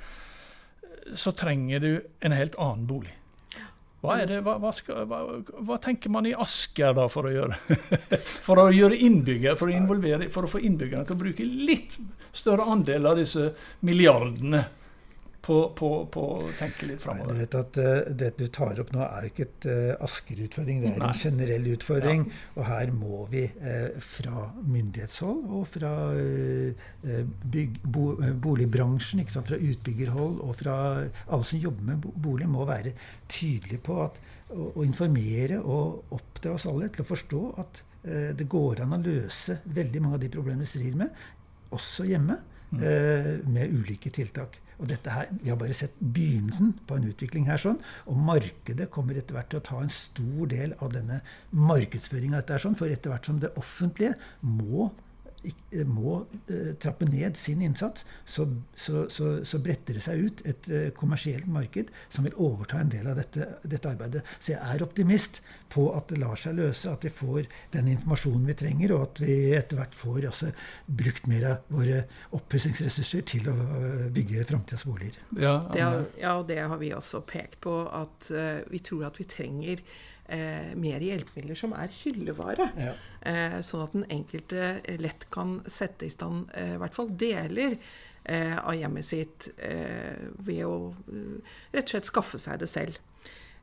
så 1.20 1.36
trenger 1.36 1.84
du 1.84 1.92
en 2.24 2.36
helt 2.36 2.56
annen 2.56 2.88
bolig. 2.88 3.19
Hva, 4.00 4.16
det, 4.24 4.38
hva, 4.46 4.54
hva, 4.64 4.72
skal, 4.72 5.04
hva, 5.10 5.78
tenker 5.84 6.12
man 6.14 6.28
i 6.30 6.32
Asker 6.32 6.94
da 6.96 7.10
for 7.12 7.28
å 7.28 7.34
gjøre? 7.34 7.58
For 8.48 8.62
å 8.62 8.70
gjøre 8.72 8.96
innbygger, 8.96 9.58
for 9.60 9.68
å, 9.68 9.76
involvere, 9.76 10.30
for 10.32 10.48
å 10.48 10.52
få 10.52 10.62
innbyggerne 10.64 11.04
til 11.08 11.18
å 11.18 11.20
bruke 11.20 11.44
litt 11.44 11.98
større 12.36 12.66
andel 12.72 13.10
av 13.10 13.20
disse 13.20 13.50
milliardene 13.86 14.64
på, 15.50 15.58
på, 15.78 15.90
på 16.14 16.24
å 16.36 16.50
tenke 16.60 16.88
litt 16.90 17.02
framover. 17.02 17.34
Du 17.34 17.42
vet 17.42 17.56
at 17.58 17.80
uh, 17.82 18.12
Det 18.22 18.30
du 18.38 18.46
tar 18.54 18.80
opp 18.84 18.92
nå, 18.94 19.02
er 19.06 19.26
jo 19.26 19.32
ikke 19.32 19.48
et 19.48 19.68
uh, 19.70 20.06
Asker-utfordring. 20.06 20.84
Det 20.84 20.92
er 20.92 21.02
Nei. 21.02 21.10
en 21.10 21.22
generell 21.24 21.70
utfordring. 21.74 22.26
Ja. 22.28 22.42
Og 22.56 22.68
her 22.68 22.94
må 22.94 23.24
vi 23.32 23.46
uh, 23.50 23.98
fra 24.04 24.46
myndighetshold 24.60 25.42
og 25.60 25.66
fra 25.74 25.92
bygg, 27.56 27.80
bo, 27.84 28.06
boligbransjen, 28.44 29.24
fra 29.30 29.58
utbyggerhold 29.58 30.40
og 30.46 30.56
fra 30.60 30.76
alle 31.00 31.48
som 31.48 31.62
jobber 31.62 31.88
med 31.92 32.08
bolig, 32.24 32.48
må 32.50 32.66
være 32.68 32.94
tydelige 33.32 33.82
på 33.86 33.98
at, 34.04 34.20
å, 34.54 34.72
å 34.76 34.86
informere 34.86 35.60
og 35.62 36.16
oppdra 36.16 36.56
oss 36.58 36.68
alle 36.70 36.90
til 36.94 37.06
å 37.06 37.10
forstå 37.10 37.44
at 37.64 37.84
det 38.40 38.46
går 38.50 38.80
an 38.86 38.96
å 38.96 39.02
løse 39.04 39.58
veldig 39.76 40.02
mange 40.02 40.18
av 40.18 40.22
de 40.24 40.30
problemene 40.32 40.64
vi 40.64 40.72
strir 40.72 40.96
med, 40.98 41.12
også 41.76 42.06
hjemme, 42.08 42.38
mm. 42.72 42.86
med 43.52 43.76
ulike 43.76 44.12
tiltak. 44.16 44.56
Og 44.80 44.88
dette 44.88 45.12
her, 45.12 45.28
Vi 45.44 45.50
har 45.50 45.58
bare 45.60 45.74
sett 45.74 45.94
begynnelsen 46.00 46.74
på 46.88 46.96
en 46.96 47.10
utvikling 47.10 47.46
her. 47.48 47.58
sånn, 47.58 47.80
Og 48.08 48.18
markedet 48.18 48.90
kommer 48.90 49.16
etter 49.16 49.36
hvert 49.36 49.50
til 49.50 49.60
å 49.60 49.64
ta 49.64 49.82
en 49.82 49.90
stor 49.90 50.48
del 50.48 50.74
av 50.80 50.94
denne 50.94 51.22
markedsføringa. 51.52 52.44
Sånn, 52.60 52.78
for 52.78 52.88
etter 52.88 53.12
hvert 53.12 53.26
som 53.26 53.40
det 53.40 53.54
offentlige 53.56 54.16
må 54.42 54.92
må 55.88 56.16
eh, 56.50 56.74
trappe 56.82 57.08
ned 57.08 57.38
sin 57.38 57.62
innsats, 57.64 58.06
så, 58.26 58.46
så, 58.76 59.06
så, 59.10 59.30
så, 59.46 59.60
bretter 59.64 59.96
det 59.98 60.04
seg 60.04 60.24
ut 60.26 60.44
et 60.50 60.70
eh, 60.74 60.90
kommersielt 60.98 61.48
marked 61.52 61.92
som 62.12 62.28
vil 62.28 62.36
overta 62.36 62.82
en 62.82 62.92
del 62.92 63.08
av 63.08 63.20
dette, 63.20 63.48
dette, 63.64 63.90
arbeidet. 63.90 64.24
Så 64.40 64.54
jeg 64.54 64.60
er 64.60 64.84
optimist 64.84 65.42
på 65.72 65.88
at 65.96 66.12
det 66.12 66.20
lar 66.22 66.40
seg 66.40 66.58
løse, 66.60 66.92
at 66.92 67.06
vi 67.06 67.14
får 67.14 67.48
den 67.76 67.92
informasjonen 67.94 68.50
vi 68.50 68.58
trenger, 68.64 68.96
og 68.98 69.06
at 69.08 69.24
vi 69.24 69.38
etter 69.58 69.80
hvert 69.80 69.98
får 69.98 70.30
også 70.34 70.52
brukt 71.02 71.30
mer 71.32 71.48
av 71.54 71.74
våre 71.74 72.04
oppussingsressurser 72.36 73.26
til 73.30 73.50
å 73.52 73.58
eh, 73.80 74.06
bygge 74.14 74.48
framtidas 74.50 74.88
boliger. 74.90 75.20
Ja, 75.40 75.56
det 75.74 75.86
har, 75.86 76.06
ja, 76.20 76.38
det 76.48 76.62
har 76.66 76.82
vi 76.82 76.94
også 76.96 77.24
pekt 77.28 77.62
på, 77.64 77.82
at 77.94 78.32
vi 78.70 78.80
tror 78.84 79.08
at 79.08 79.18
vi 79.20 79.26
trenger 79.30 79.82
eh, 80.32 80.72
mer 80.80 81.04
hjelpemidler 81.04 81.58
som 81.60 81.74
er 81.78 81.92
hyllevare. 82.02 82.70
Ja. 82.80 82.94
Eh, 83.22 83.58
sånn 83.66 83.86
at 83.86 83.98
den 83.98 84.08
enkelte 84.20 84.80
lett 85.02 85.28
kan 85.34 85.60
sette 85.68 86.08
i 86.08 86.14
stand 86.14 86.54
i 86.56 86.78
hvert 86.80 86.96
fall 86.96 87.12
deler 87.12 87.78
av 88.30 88.76
hjemmet 88.78 89.08
sitt 89.08 89.48
ved 89.58 90.60
å 90.68 90.92
rett 91.74 91.88
og 91.88 91.94
slett 91.96 92.10
skaffe 92.12 92.38
seg 92.38 92.60
det 92.62 92.68
selv. 92.70 93.00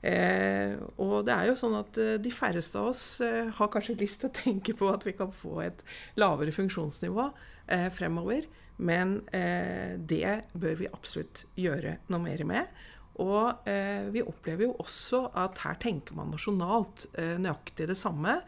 Eh, 0.07 0.77
og 1.03 1.25
det 1.27 1.35
er 1.35 1.49
jo 1.51 1.57
sånn 1.59 1.75
at 1.79 1.97
eh, 1.99 2.17
de 2.23 2.31
færreste 2.31 2.79
av 2.79 2.93
oss 2.93 3.05
eh, 3.25 3.49
har 3.57 3.71
kanskje 3.73 3.97
lyst 3.99 4.23
til 4.23 4.31
å 4.31 4.37
tenke 4.37 4.77
på 4.77 4.91
at 4.93 5.07
vi 5.07 5.17
kan 5.17 5.33
få 5.35 5.61
et 5.65 5.83
lavere 6.21 6.55
funksjonsnivå 6.55 7.31
eh, 7.73 7.89
fremover. 7.95 8.47
Men 8.77 9.19
eh, 9.35 9.97
det 9.97 10.53
bør 10.53 10.77
vi 10.83 10.91
absolutt 10.93 11.47
gjøre 11.57 11.97
noe 12.13 12.23
mer 12.23 12.45
med. 12.47 12.83
Og 13.25 13.69
eh, 13.69 14.09
vi 14.13 14.25
opplever 14.25 14.67
jo 14.67 14.75
også 14.83 15.27
at 15.43 15.63
her 15.65 15.79
tenker 15.83 16.19
man 16.19 16.33
nasjonalt 16.35 17.09
nøyaktig 17.17 17.89
det 17.89 17.99
samme. 17.99 18.41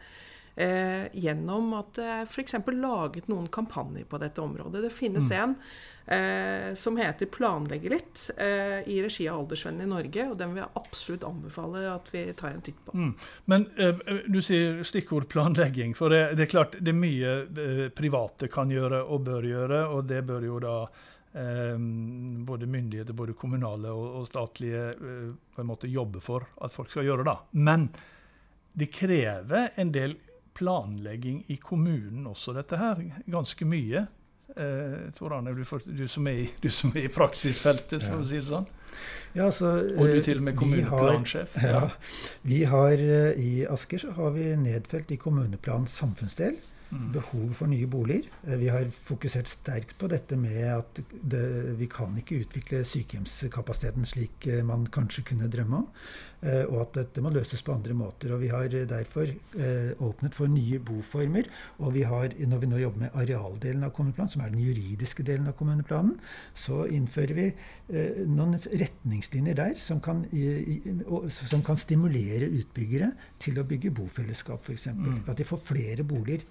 gjennom 0.59 1.69
at 1.77 1.93
det 1.95 2.03
er 2.03 2.25
f.eks. 2.27 2.57
laget 2.75 3.29
noen 3.31 3.45
kampanjer 3.47 4.03
på 4.03 4.17
dette 4.19 4.41
området. 4.43 4.81
Det 4.83 4.91
finnes 4.91 5.29
mm. 5.31 5.37
en 5.37 5.53
eh, 6.09 6.73
som 6.73 6.97
heter 6.97 7.25
'Planlegge 7.25 7.89
litt', 7.89 8.29
eh, 8.37 8.87
i 8.89 9.01
regi 9.03 9.27
av 9.27 9.39
Aldersvennen 9.39 9.81
i 9.81 9.89
Norge. 9.89 10.29
Og 10.29 10.37
den 10.37 10.53
vil 10.53 10.63
jeg 10.63 10.71
absolutt 10.75 11.23
anbefale 11.23 11.85
at 11.93 12.09
vi 12.13 12.25
tar 12.33 12.49
en 12.49 12.61
titt 12.61 12.79
på. 12.85 12.95
Mm. 12.97 13.13
Men 13.45 13.67
eh, 13.77 14.01
du 14.27 14.41
sier 14.41 14.83
stikkord 14.83 15.29
planlegging. 15.29 15.95
For 15.95 16.09
det, 16.09 16.35
det, 16.35 16.47
er 16.47 16.53
klart 16.55 16.79
det 16.79 16.93
er 16.93 16.99
mye 16.99 17.35
eh, 17.45 17.85
private 17.93 18.49
kan 18.51 18.71
gjøre 18.73 19.03
og 19.05 19.23
bør 19.29 19.43
gjøre, 19.43 19.85
og 19.87 20.09
det 20.09 20.23
bør 20.25 20.49
jo 20.49 20.59
da 20.63 20.75
eh, 20.83 21.07
både 21.31 22.65
myndigheter, 22.65 23.13
både 23.13 23.33
kommunale 23.33 23.91
og, 23.93 24.27
statlige, 24.27 24.89
eh, 24.89 25.33
på 25.55 25.61
en 25.61 25.67
måte 25.69 25.87
jobber 25.87 26.19
for 26.19 26.47
at 26.61 26.73
folk 26.73 26.89
skal 26.89 27.05
gjøre. 27.05 27.23
da. 27.23 27.37
Men 27.51 27.89
det 28.73 28.91
krever 28.91 29.69
en 29.75 29.91
del 29.91 30.17
planlegging 30.53 31.43
i 31.47 31.57
kommunen 31.57 32.27
også, 32.27 32.53
dette 32.53 32.77
her. 32.77 33.03
Ganske 33.29 33.65
mye. 33.65 34.07
Eh, 34.55 35.11
Tor 35.15 35.37
Arne, 35.37 35.53
du, 35.53 35.63
du, 35.85 36.07
som 36.07 36.27
er 36.27 36.43
i, 36.45 36.49
du 36.63 36.69
som 36.73 36.91
er 36.95 37.05
i 37.05 37.13
praksisfeltet, 37.13 38.01
for 38.03 38.19
vi 38.19 38.25
å 38.25 38.29
si 38.29 38.41
det 38.41 38.49
sånn. 38.49 38.67
Ja, 39.35 39.45
altså, 39.45 39.75
og 39.95 40.09
du 40.09 40.23
til 40.25 40.41
og 40.41 40.47
med 40.47 40.57
kommuneplansjef. 40.57 41.53
Ja, 41.61 41.69
ja. 41.69 41.89
Vi 42.41 42.63
har, 42.65 42.97
eh, 42.97 43.37
I 43.37 43.67
Asker 43.69 44.01
så 44.01 44.17
har 44.17 44.33
vi 44.33 44.49
nedfelt 44.57 45.11
i 45.13 45.19
kommuneplanens 45.21 45.93
samfunnsdel 46.01 46.57
Behovet 46.89 47.53
for 47.53 47.69
nye 47.69 47.85
boliger. 47.85 48.25
Eh, 48.47 48.55
vi 48.57 48.69
har 48.73 48.87
fokusert 49.05 49.49
sterkt 49.49 49.93
på 50.01 50.07
dette 50.09 50.37
med 50.39 50.63
at 50.73 51.01
det, 51.11 51.41
vi 51.77 51.85
kan 51.91 52.15
ikke 52.17 52.39
utvikle 52.41 52.81
sykehjemskapasiteten 52.87 54.07
slik 54.09 54.47
eh, 54.49 54.63
man 54.65 54.87
kanskje 54.89 55.27
kunne 55.29 55.51
drømme 55.53 55.83
om. 55.83 55.85
Eh, 56.41 56.63
og 56.63 56.79
at 56.87 56.95
dette 56.97 57.21
må 57.21 57.29
løses 57.35 57.61
på 57.65 57.75
andre 57.75 57.93
måter. 57.93 58.33
Og 58.33 58.41
vi 58.41 58.49
har 58.49 58.73
derfor 58.89 59.29
åpnet 60.01 60.33
for 60.33 60.49
nye 60.49 60.79
boformer. 60.81 61.49
Og 61.77 61.93
vi 61.93 62.05
har, 62.09 62.33
når 62.33 62.63
vi 62.63 62.69
nå 62.71 62.79
jobber 62.81 63.03
med 63.05 63.19
arealdelen 63.21 63.85
av 63.85 63.93
kommuneplanen, 63.93 64.31
som 64.33 64.41
er 64.41 64.53
den 64.53 64.63
juridiske 64.63 65.25
delen 65.27 65.49
av 65.51 65.57
kommuneplanen, 65.59 66.15
så 66.57 66.85
innfører 66.89 67.35
vi 67.37 67.47
noen 68.29 68.55
retningslinjer 68.65 69.57
der 69.59 69.77
som 69.83 69.99
kan, 70.01 70.23
som 71.29 71.63
kan 71.65 71.79
stimulere 71.79 72.49
utbyggere 72.61 73.11
til 73.41 73.59
å 73.59 73.67
bygge 73.67 73.93
bofellesskap, 73.99 74.63
f.eks. 74.63 74.89
Mm. 74.95 75.21
At 75.27 75.37
de 75.41 75.47
får 75.49 75.63
flere 75.69 76.07
boliger 76.07 76.47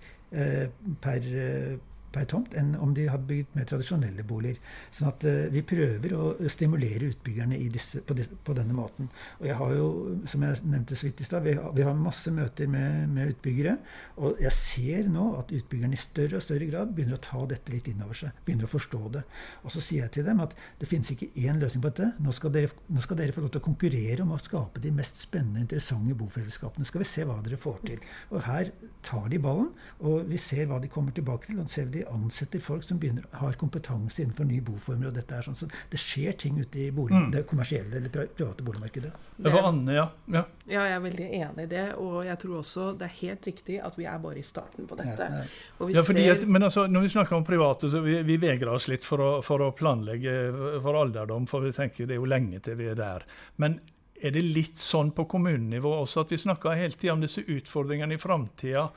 per, 0.98 1.22
eh, 1.24 1.78
per 2.12 2.26
tomt 2.30 2.54
enn 2.58 2.72
om 2.80 2.94
de 2.96 3.06
hadde 3.10 3.28
bygd 3.28 3.56
mer 3.56 3.66
tradisjonelle 3.68 4.24
boliger. 4.26 4.58
Sånn 4.94 5.10
at 5.10 5.26
uh, 5.28 5.48
vi 5.52 5.62
prøver 5.66 6.14
å 6.16 6.30
stimulere 6.50 7.10
utbyggerne 7.12 7.58
disse, 7.72 8.02
på, 8.06 8.16
disse, 8.18 8.36
på, 8.44 8.56
denne 8.56 8.76
måten. 8.76 9.10
Og 9.40 9.48
jeg 9.48 9.58
har 9.58 9.74
jo, 9.76 9.88
som 10.30 10.44
jeg 10.46 10.62
nevnte 10.64 10.98
så 10.98 11.08
vidt 11.08 11.22
i 11.22 11.28
stad, 11.28 11.44
vi, 11.46 11.54
vi, 11.76 11.84
har 11.86 11.98
masse 11.98 12.32
møter 12.34 12.70
med, 12.70 13.08
med, 13.12 13.34
utbyggere. 13.34 13.76
Og 14.24 14.40
jeg 14.44 14.54
ser 14.56 15.10
nå 15.12 15.26
at 15.40 15.52
utbyggerne 15.54 15.98
i 15.98 16.02
større 16.02 16.40
og 16.40 16.44
større 16.44 16.68
grad 16.70 16.94
begynner 16.96 17.18
å 17.18 17.24
ta 17.28 17.44
dette 17.50 17.74
litt 17.74 17.90
inn 17.92 18.04
over 18.04 18.18
seg. 18.22 18.42
Begynner 18.46 18.68
å 18.68 18.72
forstå 18.72 19.02
det. 19.18 19.24
Og 19.64 19.74
så 19.74 19.84
sier 19.84 20.06
jeg 20.06 20.16
til 20.18 20.28
dem 20.28 20.42
at 20.44 20.56
det 20.80 20.90
finnes 20.90 21.12
ikke 21.14 21.30
én 21.44 21.60
løsning 21.62 21.84
på 21.84 21.92
dette. 21.92 22.10
Nå 22.24 22.34
skal, 22.36 22.54
dere, 22.54 22.72
nå 22.88 23.04
skal 23.04 23.20
dere 23.20 23.36
få 23.36 23.44
lov 23.44 23.52
til 23.54 23.62
å 23.62 23.68
konkurrere 23.68 24.24
om 24.24 24.34
å 24.36 24.40
skape 24.42 24.82
de 24.84 24.92
mest 24.94 25.20
spennende, 25.20 25.64
interessante 25.64 26.16
bofellesskapene. 26.18 26.88
Skal 26.88 27.04
vi 27.04 27.10
se 27.10 27.26
hva 27.28 27.38
dere 27.44 27.60
får 27.60 27.82
til. 27.84 28.02
Og 28.32 28.42
her 28.48 28.72
tar 29.04 29.28
de 29.30 29.40
ballen, 29.42 29.70
og 30.04 30.28
vi 30.28 30.40
ser 30.40 30.68
hva 30.70 30.80
de 30.82 30.90
kommer 30.92 31.14
tilbake 31.14 31.50
til. 31.50 31.60
og 31.60 31.70
ser 31.70 31.90
de 31.92 31.97
ansetter 32.06 32.60
folk 32.60 32.84
som 32.84 32.98
begynner, 33.00 33.24
har 33.40 33.56
kompetanse 33.60 34.22
innenfor 34.22 34.46
nye 34.48 34.62
boformer. 34.64 35.08
og 35.10 35.16
dette 35.16 35.34
er 35.34 35.46
sånn, 35.46 35.56
så 35.58 35.68
Det 35.90 36.00
skjer 36.00 36.36
ting 36.38 36.60
ute 36.60 36.78
i 36.78 36.90
bolig, 36.94 37.16
mm. 37.16 37.30
det 37.34 37.44
kommersielle 37.48 37.96
eller 37.96 38.12
private 38.12 38.64
boligmarkedet. 38.66 39.12
Det 39.36 39.52
var 39.52 39.68
Anne, 39.70 39.94
ja. 39.96 40.06
ja. 40.26 40.44
Ja, 40.66 40.84
jeg 40.84 40.96
er 40.96 41.04
veldig 41.04 41.28
enig 41.40 41.66
i 41.66 41.70
det. 41.72 41.86
Og 41.96 42.22
jeg 42.26 42.38
tror 42.44 42.60
også 42.60 42.92
det 42.98 43.08
er 43.08 43.14
helt 43.20 43.50
riktig 43.50 43.80
at 43.84 43.98
vi 43.98 44.08
er 44.10 44.22
bare 44.22 44.40
i 44.40 44.46
starten 44.46 44.88
på 44.88 44.98
dette. 45.00 45.28
Ja, 45.28 45.42
ja. 45.80 45.90
ja 45.98 46.06
fordi 46.06 46.28
at, 46.32 46.46
men 46.46 46.62
altså, 46.62 46.86
Når 46.86 47.06
vi 47.06 47.12
snakker 47.16 47.36
om 47.36 47.44
private, 47.44 47.90
så 47.90 48.02
vi, 48.04 48.20
vi 48.22 48.40
vegrer 48.40 48.72
oss 48.74 48.88
litt 48.88 49.06
for 49.06 49.22
å, 49.22 49.30
for 49.44 49.64
å 49.64 49.72
planlegge 49.76 50.38
for 50.82 50.98
alderdom, 50.98 51.46
for 51.50 51.64
vi 51.64 51.74
tenker 51.76 52.08
det 52.08 52.18
er 52.18 52.22
jo 52.22 52.28
lenge 52.30 52.60
til 52.64 52.78
vi 52.78 52.90
er 52.92 52.98
der. 52.98 53.26
Men 53.56 53.80
er 54.18 54.34
det 54.34 54.42
litt 54.42 54.78
sånn 54.80 55.12
på 55.14 55.28
kommunenivå 55.30 55.92
også 56.00 56.24
at 56.24 56.32
vi 56.34 56.40
snakker 56.42 56.78
hele 56.78 56.96
tida 56.98 57.14
om 57.14 57.22
disse 57.22 57.44
utfordringene 57.44 58.16
i 58.16 58.20
framtida? 58.20 58.88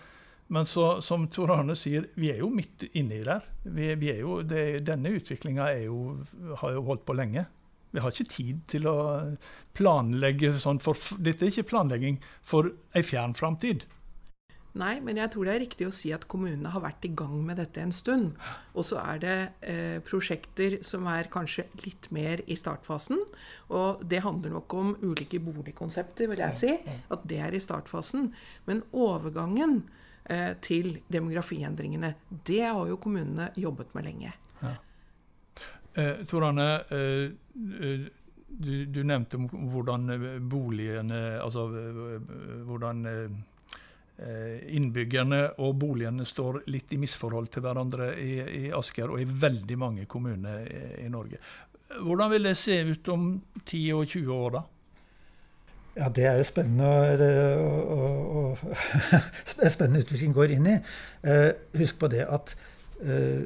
Men 0.52 0.68
så, 0.68 0.86
som 1.02 1.30
Tor 1.32 1.54
Arne 1.56 1.78
sier, 1.80 2.10
vi 2.20 2.28
er 2.34 2.42
jo 2.44 2.50
midt 2.52 2.84
inni 2.92 3.22
der. 3.24 3.46
Vi, 3.64 3.94
vi 4.02 4.12
er 4.12 4.20
jo, 4.20 4.42
det, 4.44 4.84
denne 4.88 5.14
utviklinga 5.16 5.70
har 5.72 6.76
jo 6.76 6.84
holdt 6.90 7.06
på 7.08 7.16
lenge. 7.16 7.46
Vi 7.92 8.04
har 8.04 8.12
ikke 8.12 8.32
tid 8.32 8.60
til 8.72 8.88
å 8.88 8.98
planlegge 9.76 10.54
sånn 10.60 10.80
for 10.84 11.00
Dette 11.24 11.48
er 11.48 11.52
ikke 11.52 11.70
planlegging 11.72 12.20
for 12.44 12.72
ei 12.96 13.04
fjern 13.04 13.36
framtid. 13.36 13.88
Nei, 14.80 15.02
men 15.04 15.18
jeg 15.20 15.34
tror 15.34 15.48
det 15.48 15.54
er 15.54 15.64
riktig 15.66 15.88
å 15.88 15.94
si 15.96 16.14
at 16.16 16.24
kommunene 16.32 16.72
har 16.72 16.84
vært 16.84 17.04
i 17.04 17.12
gang 17.20 17.42
med 17.44 17.58
dette 17.60 17.82
en 17.84 17.92
stund. 17.92 18.38
Og 18.72 18.88
så 18.88 19.02
er 19.04 19.18
det 19.20 19.38
eh, 19.68 19.98
prosjekter 20.08 20.78
som 20.88 21.10
er 21.12 21.28
kanskje 21.32 21.66
litt 21.84 22.08
mer 22.16 22.44
i 22.48 22.56
startfasen. 22.56 23.20
Og 23.76 24.06
det 24.08 24.24
handler 24.24 24.56
nok 24.56 24.76
om 24.80 24.94
ulike 25.04 25.42
boligkonsepter, 25.44 26.32
vil 26.32 26.44
jeg 26.46 26.60
si. 26.60 26.78
At 27.12 27.28
det 27.28 27.42
er 27.44 27.56
i 27.56 27.64
startfasen. 27.64 28.32
Men 28.70 28.86
overgangen 28.96 29.82
til 30.62 30.94
demografiendringene. 31.12 32.14
Det 32.30 32.62
har 32.62 32.88
jo 32.88 33.00
kommunene 33.02 33.50
jobbet 33.60 33.96
med 33.98 34.06
lenge. 34.06 34.34
Ja. 34.62 34.76
Eh, 35.94 36.26
Tor 36.26 36.44
Arne, 36.48 36.84
eh, 36.90 37.32
eh, 37.86 38.00
du, 38.48 38.86
du, 38.86 39.04
nevnte 39.04 39.38
om 39.38 39.48
hvordan 39.48 40.12
boligene 40.50 41.40
Altså 41.40 41.70
hvordan 42.68 43.06
innbyggerne 44.22 45.40
og 45.64 45.78
boligene 45.80 46.26
står 46.28 46.60
litt 46.70 46.92
i 46.94 47.00
misforhold 47.00 47.48
til 47.50 47.64
hverandre 47.64 48.12
i, 48.20 48.34
i 48.60 48.64
Asker 48.76 49.16
og 49.16 49.24
i 49.24 49.26
veldig 49.26 49.78
mange 49.80 50.06
kommuner 50.06 50.68
i, 50.68 50.82
i 51.06 51.08
Norge. 51.10 51.40
Hvordan 51.96 52.30
vil 52.36 52.52
det 52.52 52.58
se 52.60 52.76
ut 52.92 53.10
om 53.16 53.32
10 53.64 53.80
og 53.96 54.04
20 54.12 54.36
år, 54.36 54.60
da? 54.60 54.62
Ja, 55.96 56.08
det 56.16 56.26
er 56.26 56.38
jo 56.38 56.44
spennende, 56.48 56.88
og, 57.60 58.58
spennende 59.76 60.00
utvikling 60.06 60.34
går 60.36 60.54
inn 60.56 60.70
i. 60.72 60.78
Uh, 61.28 61.52
husk 61.80 62.00
på 62.00 62.08
det 62.12 62.24
at 62.32 62.56
uh, 63.04 63.44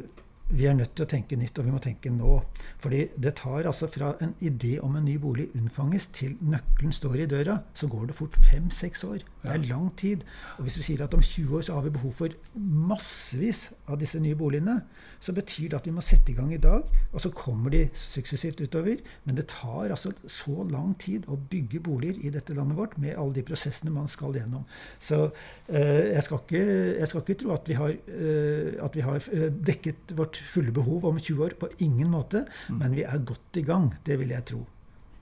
vi 0.50 0.68
er 0.70 0.76
nødt 0.78 0.92
til 0.94 1.06
å 1.06 1.10
tenke 1.10 1.38
nytt, 1.40 1.58
og 1.58 1.66
vi 1.66 1.74
må 1.74 1.80
tenke 1.82 2.12
nå. 2.14 2.36
Fordi 2.84 3.02
det 3.18 3.34
tar 3.40 3.66
altså 3.66 3.88
fra 3.90 4.12
en 4.22 4.36
idé 4.46 4.76
om 4.84 4.94
en 4.98 5.06
ny 5.06 5.16
bolig 5.22 5.48
unnfanges 5.58 6.08
til 6.14 6.36
nøkkelen 6.46 6.94
står 6.94 7.24
i 7.24 7.30
døra, 7.32 7.58
så 7.74 7.90
går 7.90 8.12
det 8.12 8.18
fort 8.20 8.38
fem-seks 8.46 9.04
år. 9.08 9.26
Det 9.42 9.54
er 9.54 9.66
lang 9.70 9.90
tid. 9.98 10.26
Og 10.58 10.68
hvis 10.68 10.78
vi 10.80 10.86
sier 10.90 11.04
at 11.06 11.14
om 11.18 11.24
20 11.24 11.58
år 11.58 11.66
så 11.66 11.78
har 11.78 11.86
vi 11.86 11.94
behov 11.96 12.14
for 12.20 12.36
massevis 12.56 13.68
av 13.90 13.98
disse 14.02 14.22
nye 14.22 14.38
boligene, 14.38 14.80
så 15.20 15.34
betyr 15.34 15.72
det 15.72 15.80
at 15.80 15.90
vi 15.90 15.94
må 15.96 16.04
sette 16.06 16.34
i 16.34 16.38
gang 16.38 16.54
i 16.54 16.62
dag, 16.62 16.86
og 17.12 17.22
så 17.24 17.32
kommer 17.34 17.74
de 17.74 17.86
suksessivt 17.98 18.62
utover. 18.62 19.02
Men 19.26 19.40
det 19.40 19.48
tar 19.54 19.90
altså 19.90 20.14
så 20.30 20.66
lang 20.70 20.94
tid 21.02 21.26
å 21.26 21.40
bygge 21.40 21.82
boliger 21.86 22.22
i 22.22 22.34
dette 22.34 22.54
landet 22.58 22.78
vårt 22.78 22.98
med 23.02 23.18
alle 23.18 23.34
de 23.40 23.46
prosessene 23.46 23.94
man 23.94 24.10
skal 24.12 24.38
gjennom. 24.38 24.66
Så 25.00 25.24
øh, 25.26 26.06
jeg, 26.12 26.24
skal 26.26 26.44
ikke, 26.44 26.64
jeg, 27.00 27.10
skal 27.10 27.26
ikke, 27.26 27.40
tro 27.42 27.54
at 27.58 27.70
vi 27.70 27.80
har, 27.82 27.98
øh, 28.08 28.72
at 28.86 28.98
vi 28.98 29.06
har 29.06 29.30
eh, 29.34 29.50
dekket 29.74 30.16
vårt 30.18 30.35
fulle 30.44 30.74
behov 30.76 31.06
om 31.10 31.20
20 31.20 31.44
år. 31.46 31.58
På 31.60 31.70
ingen 31.78 32.12
måte. 32.12 32.46
Mm. 32.70 32.80
Men 32.80 32.96
vi 32.96 33.04
er 33.08 33.28
godt 33.28 33.62
i 33.62 33.66
gang. 33.66 33.92
Det 34.06 34.20
vil 34.20 34.34
jeg 34.36 34.46
tro. 34.52 34.66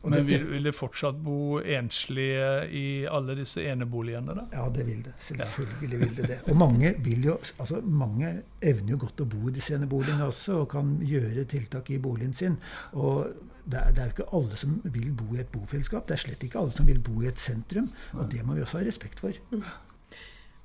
Og 0.04 0.12
Men 0.12 0.26
vil, 0.28 0.42
vil, 0.52 0.66
det 0.68 0.74
fortsatt 0.76 1.20
bo 1.24 1.62
enslige 1.62 2.48
i 2.76 2.88
alle 3.08 3.38
disse 3.40 3.64
eneboligene? 3.64 4.36
da? 4.36 4.44
Ja, 4.52 4.66
det 4.76 4.84
vil 4.90 5.00
det. 5.06 5.14
Selvfølgelig 5.24 6.00
vil 6.02 6.18
det 6.18 6.28
det. 6.34 6.40
Og 6.52 6.58
mange, 6.60 6.92
vil 7.06 7.24
jo, 7.30 7.38
altså 7.60 7.80
mange 7.82 8.34
evner 8.60 8.98
jo 8.98 9.00
godt 9.06 9.24
å 9.24 9.30
bo 9.32 9.48
i 9.48 9.56
disse 9.56 9.78
eneboligene 9.78 10.28
også, 10.28 10.58
og 10.66 10.68
kan 10.76 10.98
gjøre 11.08 11.48
tiltak 11.48 11.94
i 11.96 12.02
boligen 12.04 12.36
sin. 12.36 12.60
Og 13.00 13.32
det 13.64 13.80
er, 13.80 13.96
det 13.96 14.04
er, 14.04 14.12
jo 14.12 14.18
ikke 14.18 14.30
alle 14.36 14.60
som 14.60 14.76
vil 14.84 15.16
bo 15.16 15.30
i 15.38 15.40
et 15.40 15.56
bofellesskap. 15.56 16.04
Det 16.10 16.18
er 16.18 16.24
slett 16.26 16.44
ikke 16.44 16.60
alle 16.60 16.76
som 16.76 16.92
vil 16.92 17.00
bo 17.00 17.24
i 17.24 17.32
et 17.32 17.40
sentrum. 17.40 17.88
Og 18.18 18.28
det 18.32 18.44
må 18.44 18.60
vi 18.60 18.66
også 18.66 18.82
ha 18.82 18.88
respekt 18.90 19.24
for. 19.24 19.40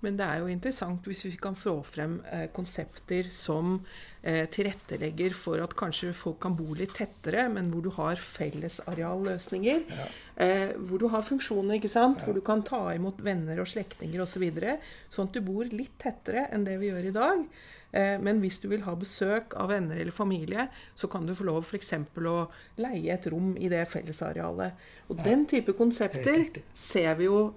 Men 0.04 0.18
det 0.18 0.26
er 0.30 0.42
jo 0.42 0.50
interessant 0.52 1.06
hvis 1.10 1.24
vi 1.26 1.32
kan 1.42 1.56
få 1.58 1.80
frem 1.86 2.18
eh, 2.30 2.46
konsepter 2.54 3.32
som 3.34 3.80
eh, 4.22 4.44
tilrettelegger 4.46 5.34
for 5.34 5.58
at 5.64 5.74
kanskje 5.78 6.12
folk 6.14 6.38
kan 6.44 6.54
bo 6.58 6.76
litt 6.78 6.94
tettere, 6.98 7.48
men 7.50 7.72
hvor 7.72 7.82
du 7.82 7.90
har 7.96 8.20
fellesarealløsninger. 8.22 9.82
Ja. 9.90 10.06
Eh, 10.44 10.76
hvor 10.78 11.02
du 11.02 11.08
har 11.10 11.26
funksjoner, 11.26 11.80
ikke 11.80 11.90
sant? 11.90 12.22
Ja. 12.22 12.28
hvor 12.28 12.38
du 12.38 12.44
kan 12.46 12.62
ta 12.66 12.84
imot 12.94 13.18
venner 13.26 13.58
og 13.58 13.70
slektninger 13.70 14.22
osv. 14.22 14.38
Så 14.38 14.44
videre, 14.44 14.76
sånn 15.10 15.26
at 15.26 15.34
du 15.34 15.42
bor 15.42 15.66
litt 15.66 15.96
tettere 15.98 16.44
enn 16.54 16.62
det 16.62 16.76
vi 16.78 16.92
gjør 16.92 17.08
i 17.08 17.14
dag. 17.16 17.42
Eh, 17.90 18.14
men 18.22 18.38
hvis 18.44 18.60
du 18.62 18.68
vil 18.70 18.84
ha 18.86 18.94
besøk 19.00 19.56
av 19.58 19.72
venner 19.72 19.98
eller 19.98 20.14
familie, 20.14 20.68
så 20.94 21.10
kan 21.10 21.26
du 21.26 21.34
få 21.34 21.48
lov 21.48 21.64
f.eks. 21.64 21.90
å 22.22 22.36
leie 22.78 23.16
et 23.16 23.26
rom 23.32 23.56
i 23.58 23.70
det 23.72 23.82
fellesarealet. 23.90 24.86
Og 25.08 25.18
ja. 25.18 25.26
den 25.26 25.42
type 25.50 25.74
konsepter 25.74 26.46
ser 26.70 27.18
vi 27.18 27.26
jo 27.26 27.48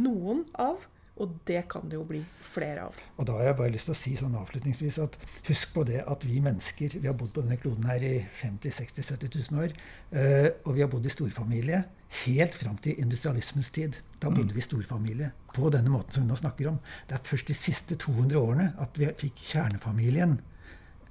noen 0.00 0.46
av. 0.56 0.88
Og 1.20 1.32
det 1.46 1.66
kan 1.68 1.84
det 1.90 1.98
jo 1.98 2.04
bli 2.08 2.22
flere 2.54 2.86
av. 2.88 3.00
Og 3.20 3.26
da 3.28 3.34
har 3.36 3.50
jeg 3.50 3.56
bare 3.58 3.72
lyst 3.74 3.88
til 3.90 3.94
å 3.94 3.98
si 3.98 4.12
sånn 4.16 4.36
avslutningsvis 4.38 4.98
at 5.02 5.18
husk 5.48 5.74
på 5.74 5.84
det 5.88 6.00
at 6.08 6.24
vi 6.24 6.38
mennesker 6.44 6.96
vi 6.96 7.08
har 7.08 7.16
bodd 7.18 7.34
på 7.36 7.44
denne 7.44 7.58
kloden 7.60 7.84
her 7.90 8.04
i 8.06 8.14
50 8.40 8.72
60 8.78 9.10
70 9.10 9.34
000 9.52 9.60
år. 9.64 9.74
Eh, 10.16 10.48
og 10.64 10.78
vi 10.78 10.84
har 10.84 10.90
bodd 10.92 11.06
i 11.06 11.12
storfamilie 11.12 11.82
helt 12.22 12.56
fram 12.56 12.78
til 12.80 12.98
industrialismens 13.00 13.70
tid. 13.76 13.98
Da 14.20 14.30
bodde 14.32 14.52
mm. 14.52 14.56
vi 14.56 14.64
i 14.64 14.66
storfamilie 14.66 15.30
på 15.52 15.68
denne 15.72 15.92
måten 15.92 16.16
som 16.16 16.24
vi 16.24 16.32
nå 16.32 16.38
snakker 16.40 16.72
om. 16.72 16.80
Det 17.08 17.18
er 17.18 17.28
først 17.28 17.52
de 17.52 17.58
siste 17.60 17.98
200 18.00 18.40
årene 18.40 18.70
at 18.80 18.96
vi 19.00 19.12
fikk 19.26 19.44
kjernefamilien. 19.52 20.38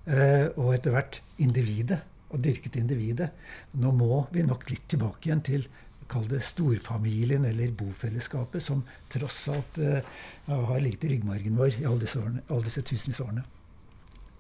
Eh, 0.10 0.48
og 0.58 0.74
etter 0.76 0.98
hvert 0.98 1.22
individet. 1.42 2.02
Og 2.32 2.40
dyrket 2.40 2.78
individet. 2.80 3.28
Nå 3.76 3.92
må 3.92 4.26
vi 4.32 4.46
nok 4.48 4.70
litt 4.72 4.86
tilbake 4.90 5.28
igjen 5.28 5.42
til 5.44 5.66
kall 6.12 6.28
det 6.32 6.42
storfamilien 6.46 7.48
eller 7.48 7.72
bofellesskapet, 7.78 8.64
som 8.64 8.84
tross 9.12 9.40
alt 9.54 9.80
uh, 9.82 10.04
har 10.52 10.84
ligget 10.84 11.08
i 11.08 11.16
ryggmargen 11.16 11.58
vår 11.60 11.80
i 11.80 11.88
alle 11.88 12.04
disse, 12.04 12.20
årene, 12.20 12.44
alle 12.50 12.68
disse 12.68 12.84
tusenvis 12.86 13.24
årene. 13.24 13.46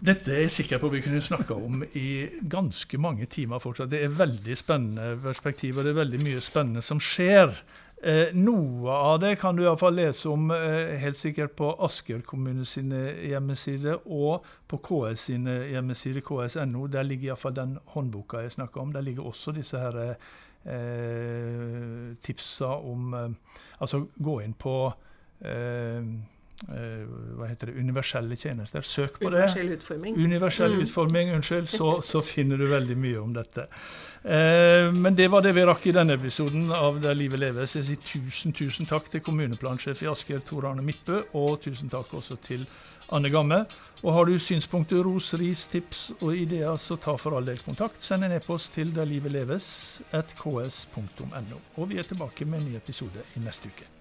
Dette 0.02 0.32
er 0.34 0.48
jeg 0.48 0.54
sikker 0.56 0.80
på 0.82 0.90
vi 0.90 1.04
kunne 1.06 1.22
snakka 1.22 1.54
om 1.62 1.84
i 1.94 2.26
ganske 2.50 2.98
mange 2.98 3.28
timer 3.30 3.62
fortsatt. 3.62 3.92
Det 3.92 4.00
er 4.02 4.16
veldig 4.18 4.56
spennende 4.58 5.14
perspektiv, 5.22 5.78
og 5.78 5.86
det 5.86 5.94
er 5.94 6.00
veldig 6.00 6.22
mye 6.26 6.42
spennende 6.42 6.82
som 6.82 6.98
skjer. 6.98 7.54
Eh, 8.02 8.32
noe 8.34 8.90
av 8.90 9.20
det 9.22 9.36
kan 9.38 9.54
du 9.54 9.62
iallfall 9.62 9.94
lese 9.94 10.26
om 10.32 10.50
eh, 10.56 10.96
helt 11.04 11.20
sikkert 11.22 11.54
på 11.60 11.68
Asker 11.86 12.24
kommune 12.26 12.66
sine 12.66 13.12
hjemmesider 13.30 14.00
og 14.10 14.48
på 14.66 14.80
KS 14.88 15.28
sine 15.30 15.60
hjemmesider, 15.70 16.26
ks.no. 16.26 16.88
Der 16.90 17.06
ligger 17.06 17.36
iallfall 17.36 17.54
den 17.60 17.76
håndboka 17.94 18.42
jeg 18.42 18.56
snakker 18.58 18.82
om. 18.82 18.96
Der 18.98 19.06
ligger 19.06 19.30
også 19.30 19.54
disse 19.54 19.78
her 19.78 20.02
eh, 20.02 20.32
tipsa 22.22 22.68
om 22.68 23.14
eh, 23.14 23.30
Altså 23.82 24.06
gå 24.22 24.40
inn 24.44 24.54
på 24.54 24.76
eh, 25.42 25.98
eh, 25.98 26.04
hva 26.68 27.48
heter 27.50 27.72
det, 27.72 27.80
universelle 27.80 28.36
tjenester. 28.38 28.86
Søk 28.86 29.20
på 29.20 29.28
Universell 29.28 29.68
det. 29.68 29.80
Utforming. 29.80 30.16
Universell 30.16 30.76
mm. 30.76 30.84
utforming. 30.86 31.34
Unnskyld. 31.36 31.70
Så, 31.70 32.02
så, 32.02 32.22
finner 32.22 32.58
du 32.58 32.68
veldig 32.70 32.98
mye 32.98 33.20
om 33.20 33.34
dette. 33.34 33.66
Eh, 34.24 34.92
men 34.94 35.16
det 35.18 35.28
var 35.34 35.42
det 35.42 35.56
vi 35.58 35.66
rakk 35.66 35.88
i 35.90 35.96
denne 35.96 36.14
episoden 36.20 36.70
av 36.76 37.02
Der 37.02 37.18
livet 37.18 37.40
leves. 37.42 37.76
Jeg 37.76 37.86
sier 37.90 38.02
tusen, 38.06 38.54
tusen 38.54 38.86
takk 38.90 39.10
til 39.12 39.22
kommuneplansjef 39.26 40.04
i 40.06 40.12
Asker, 40.12 40.40
Tor 40.46 40.70
Arne 40.70 40.86
Midtbø, 40.86 41.24
og 41.34 41.62
tusen 41.66 41.90
takk 41.90 42.14
også 42.14 42.36
til 42.46 42.68
Anne 43.12 43.30
Gamme. 43.34 43.66
Og 44.02 44.14
har 44.16 44.26
du 44.26 44.40
synspunkter, 44.40 45.04
ros, 45.06 45.34
ris, 45.38 45.68
tips 45.70 46.12
og 46.22 46.38
ideer, 46.38 46.78
så 46.78 46.96
ta 46.98 47.16
for 47.22 47.32
all 47.38 47.46
del 47.46 47.60
kontakt. 47.66 48.04
Send 48.04 48.24
en 48.26 48.32
e-post 48.38 48.74
til 48.78 48.96
derlivetleves.ks.no. 48.96 51.58
Og 51.78 51.90
vi 51.90 51.98
er 51.98 52.04
tilbake 52.10 52.46
med 52.46 52.60
en 52.62 52.68
ny 52.70 52.76
episode 52.82 53.22
i 53.36 53.40
neste 53.46 53.68
uke. 53.70 54.01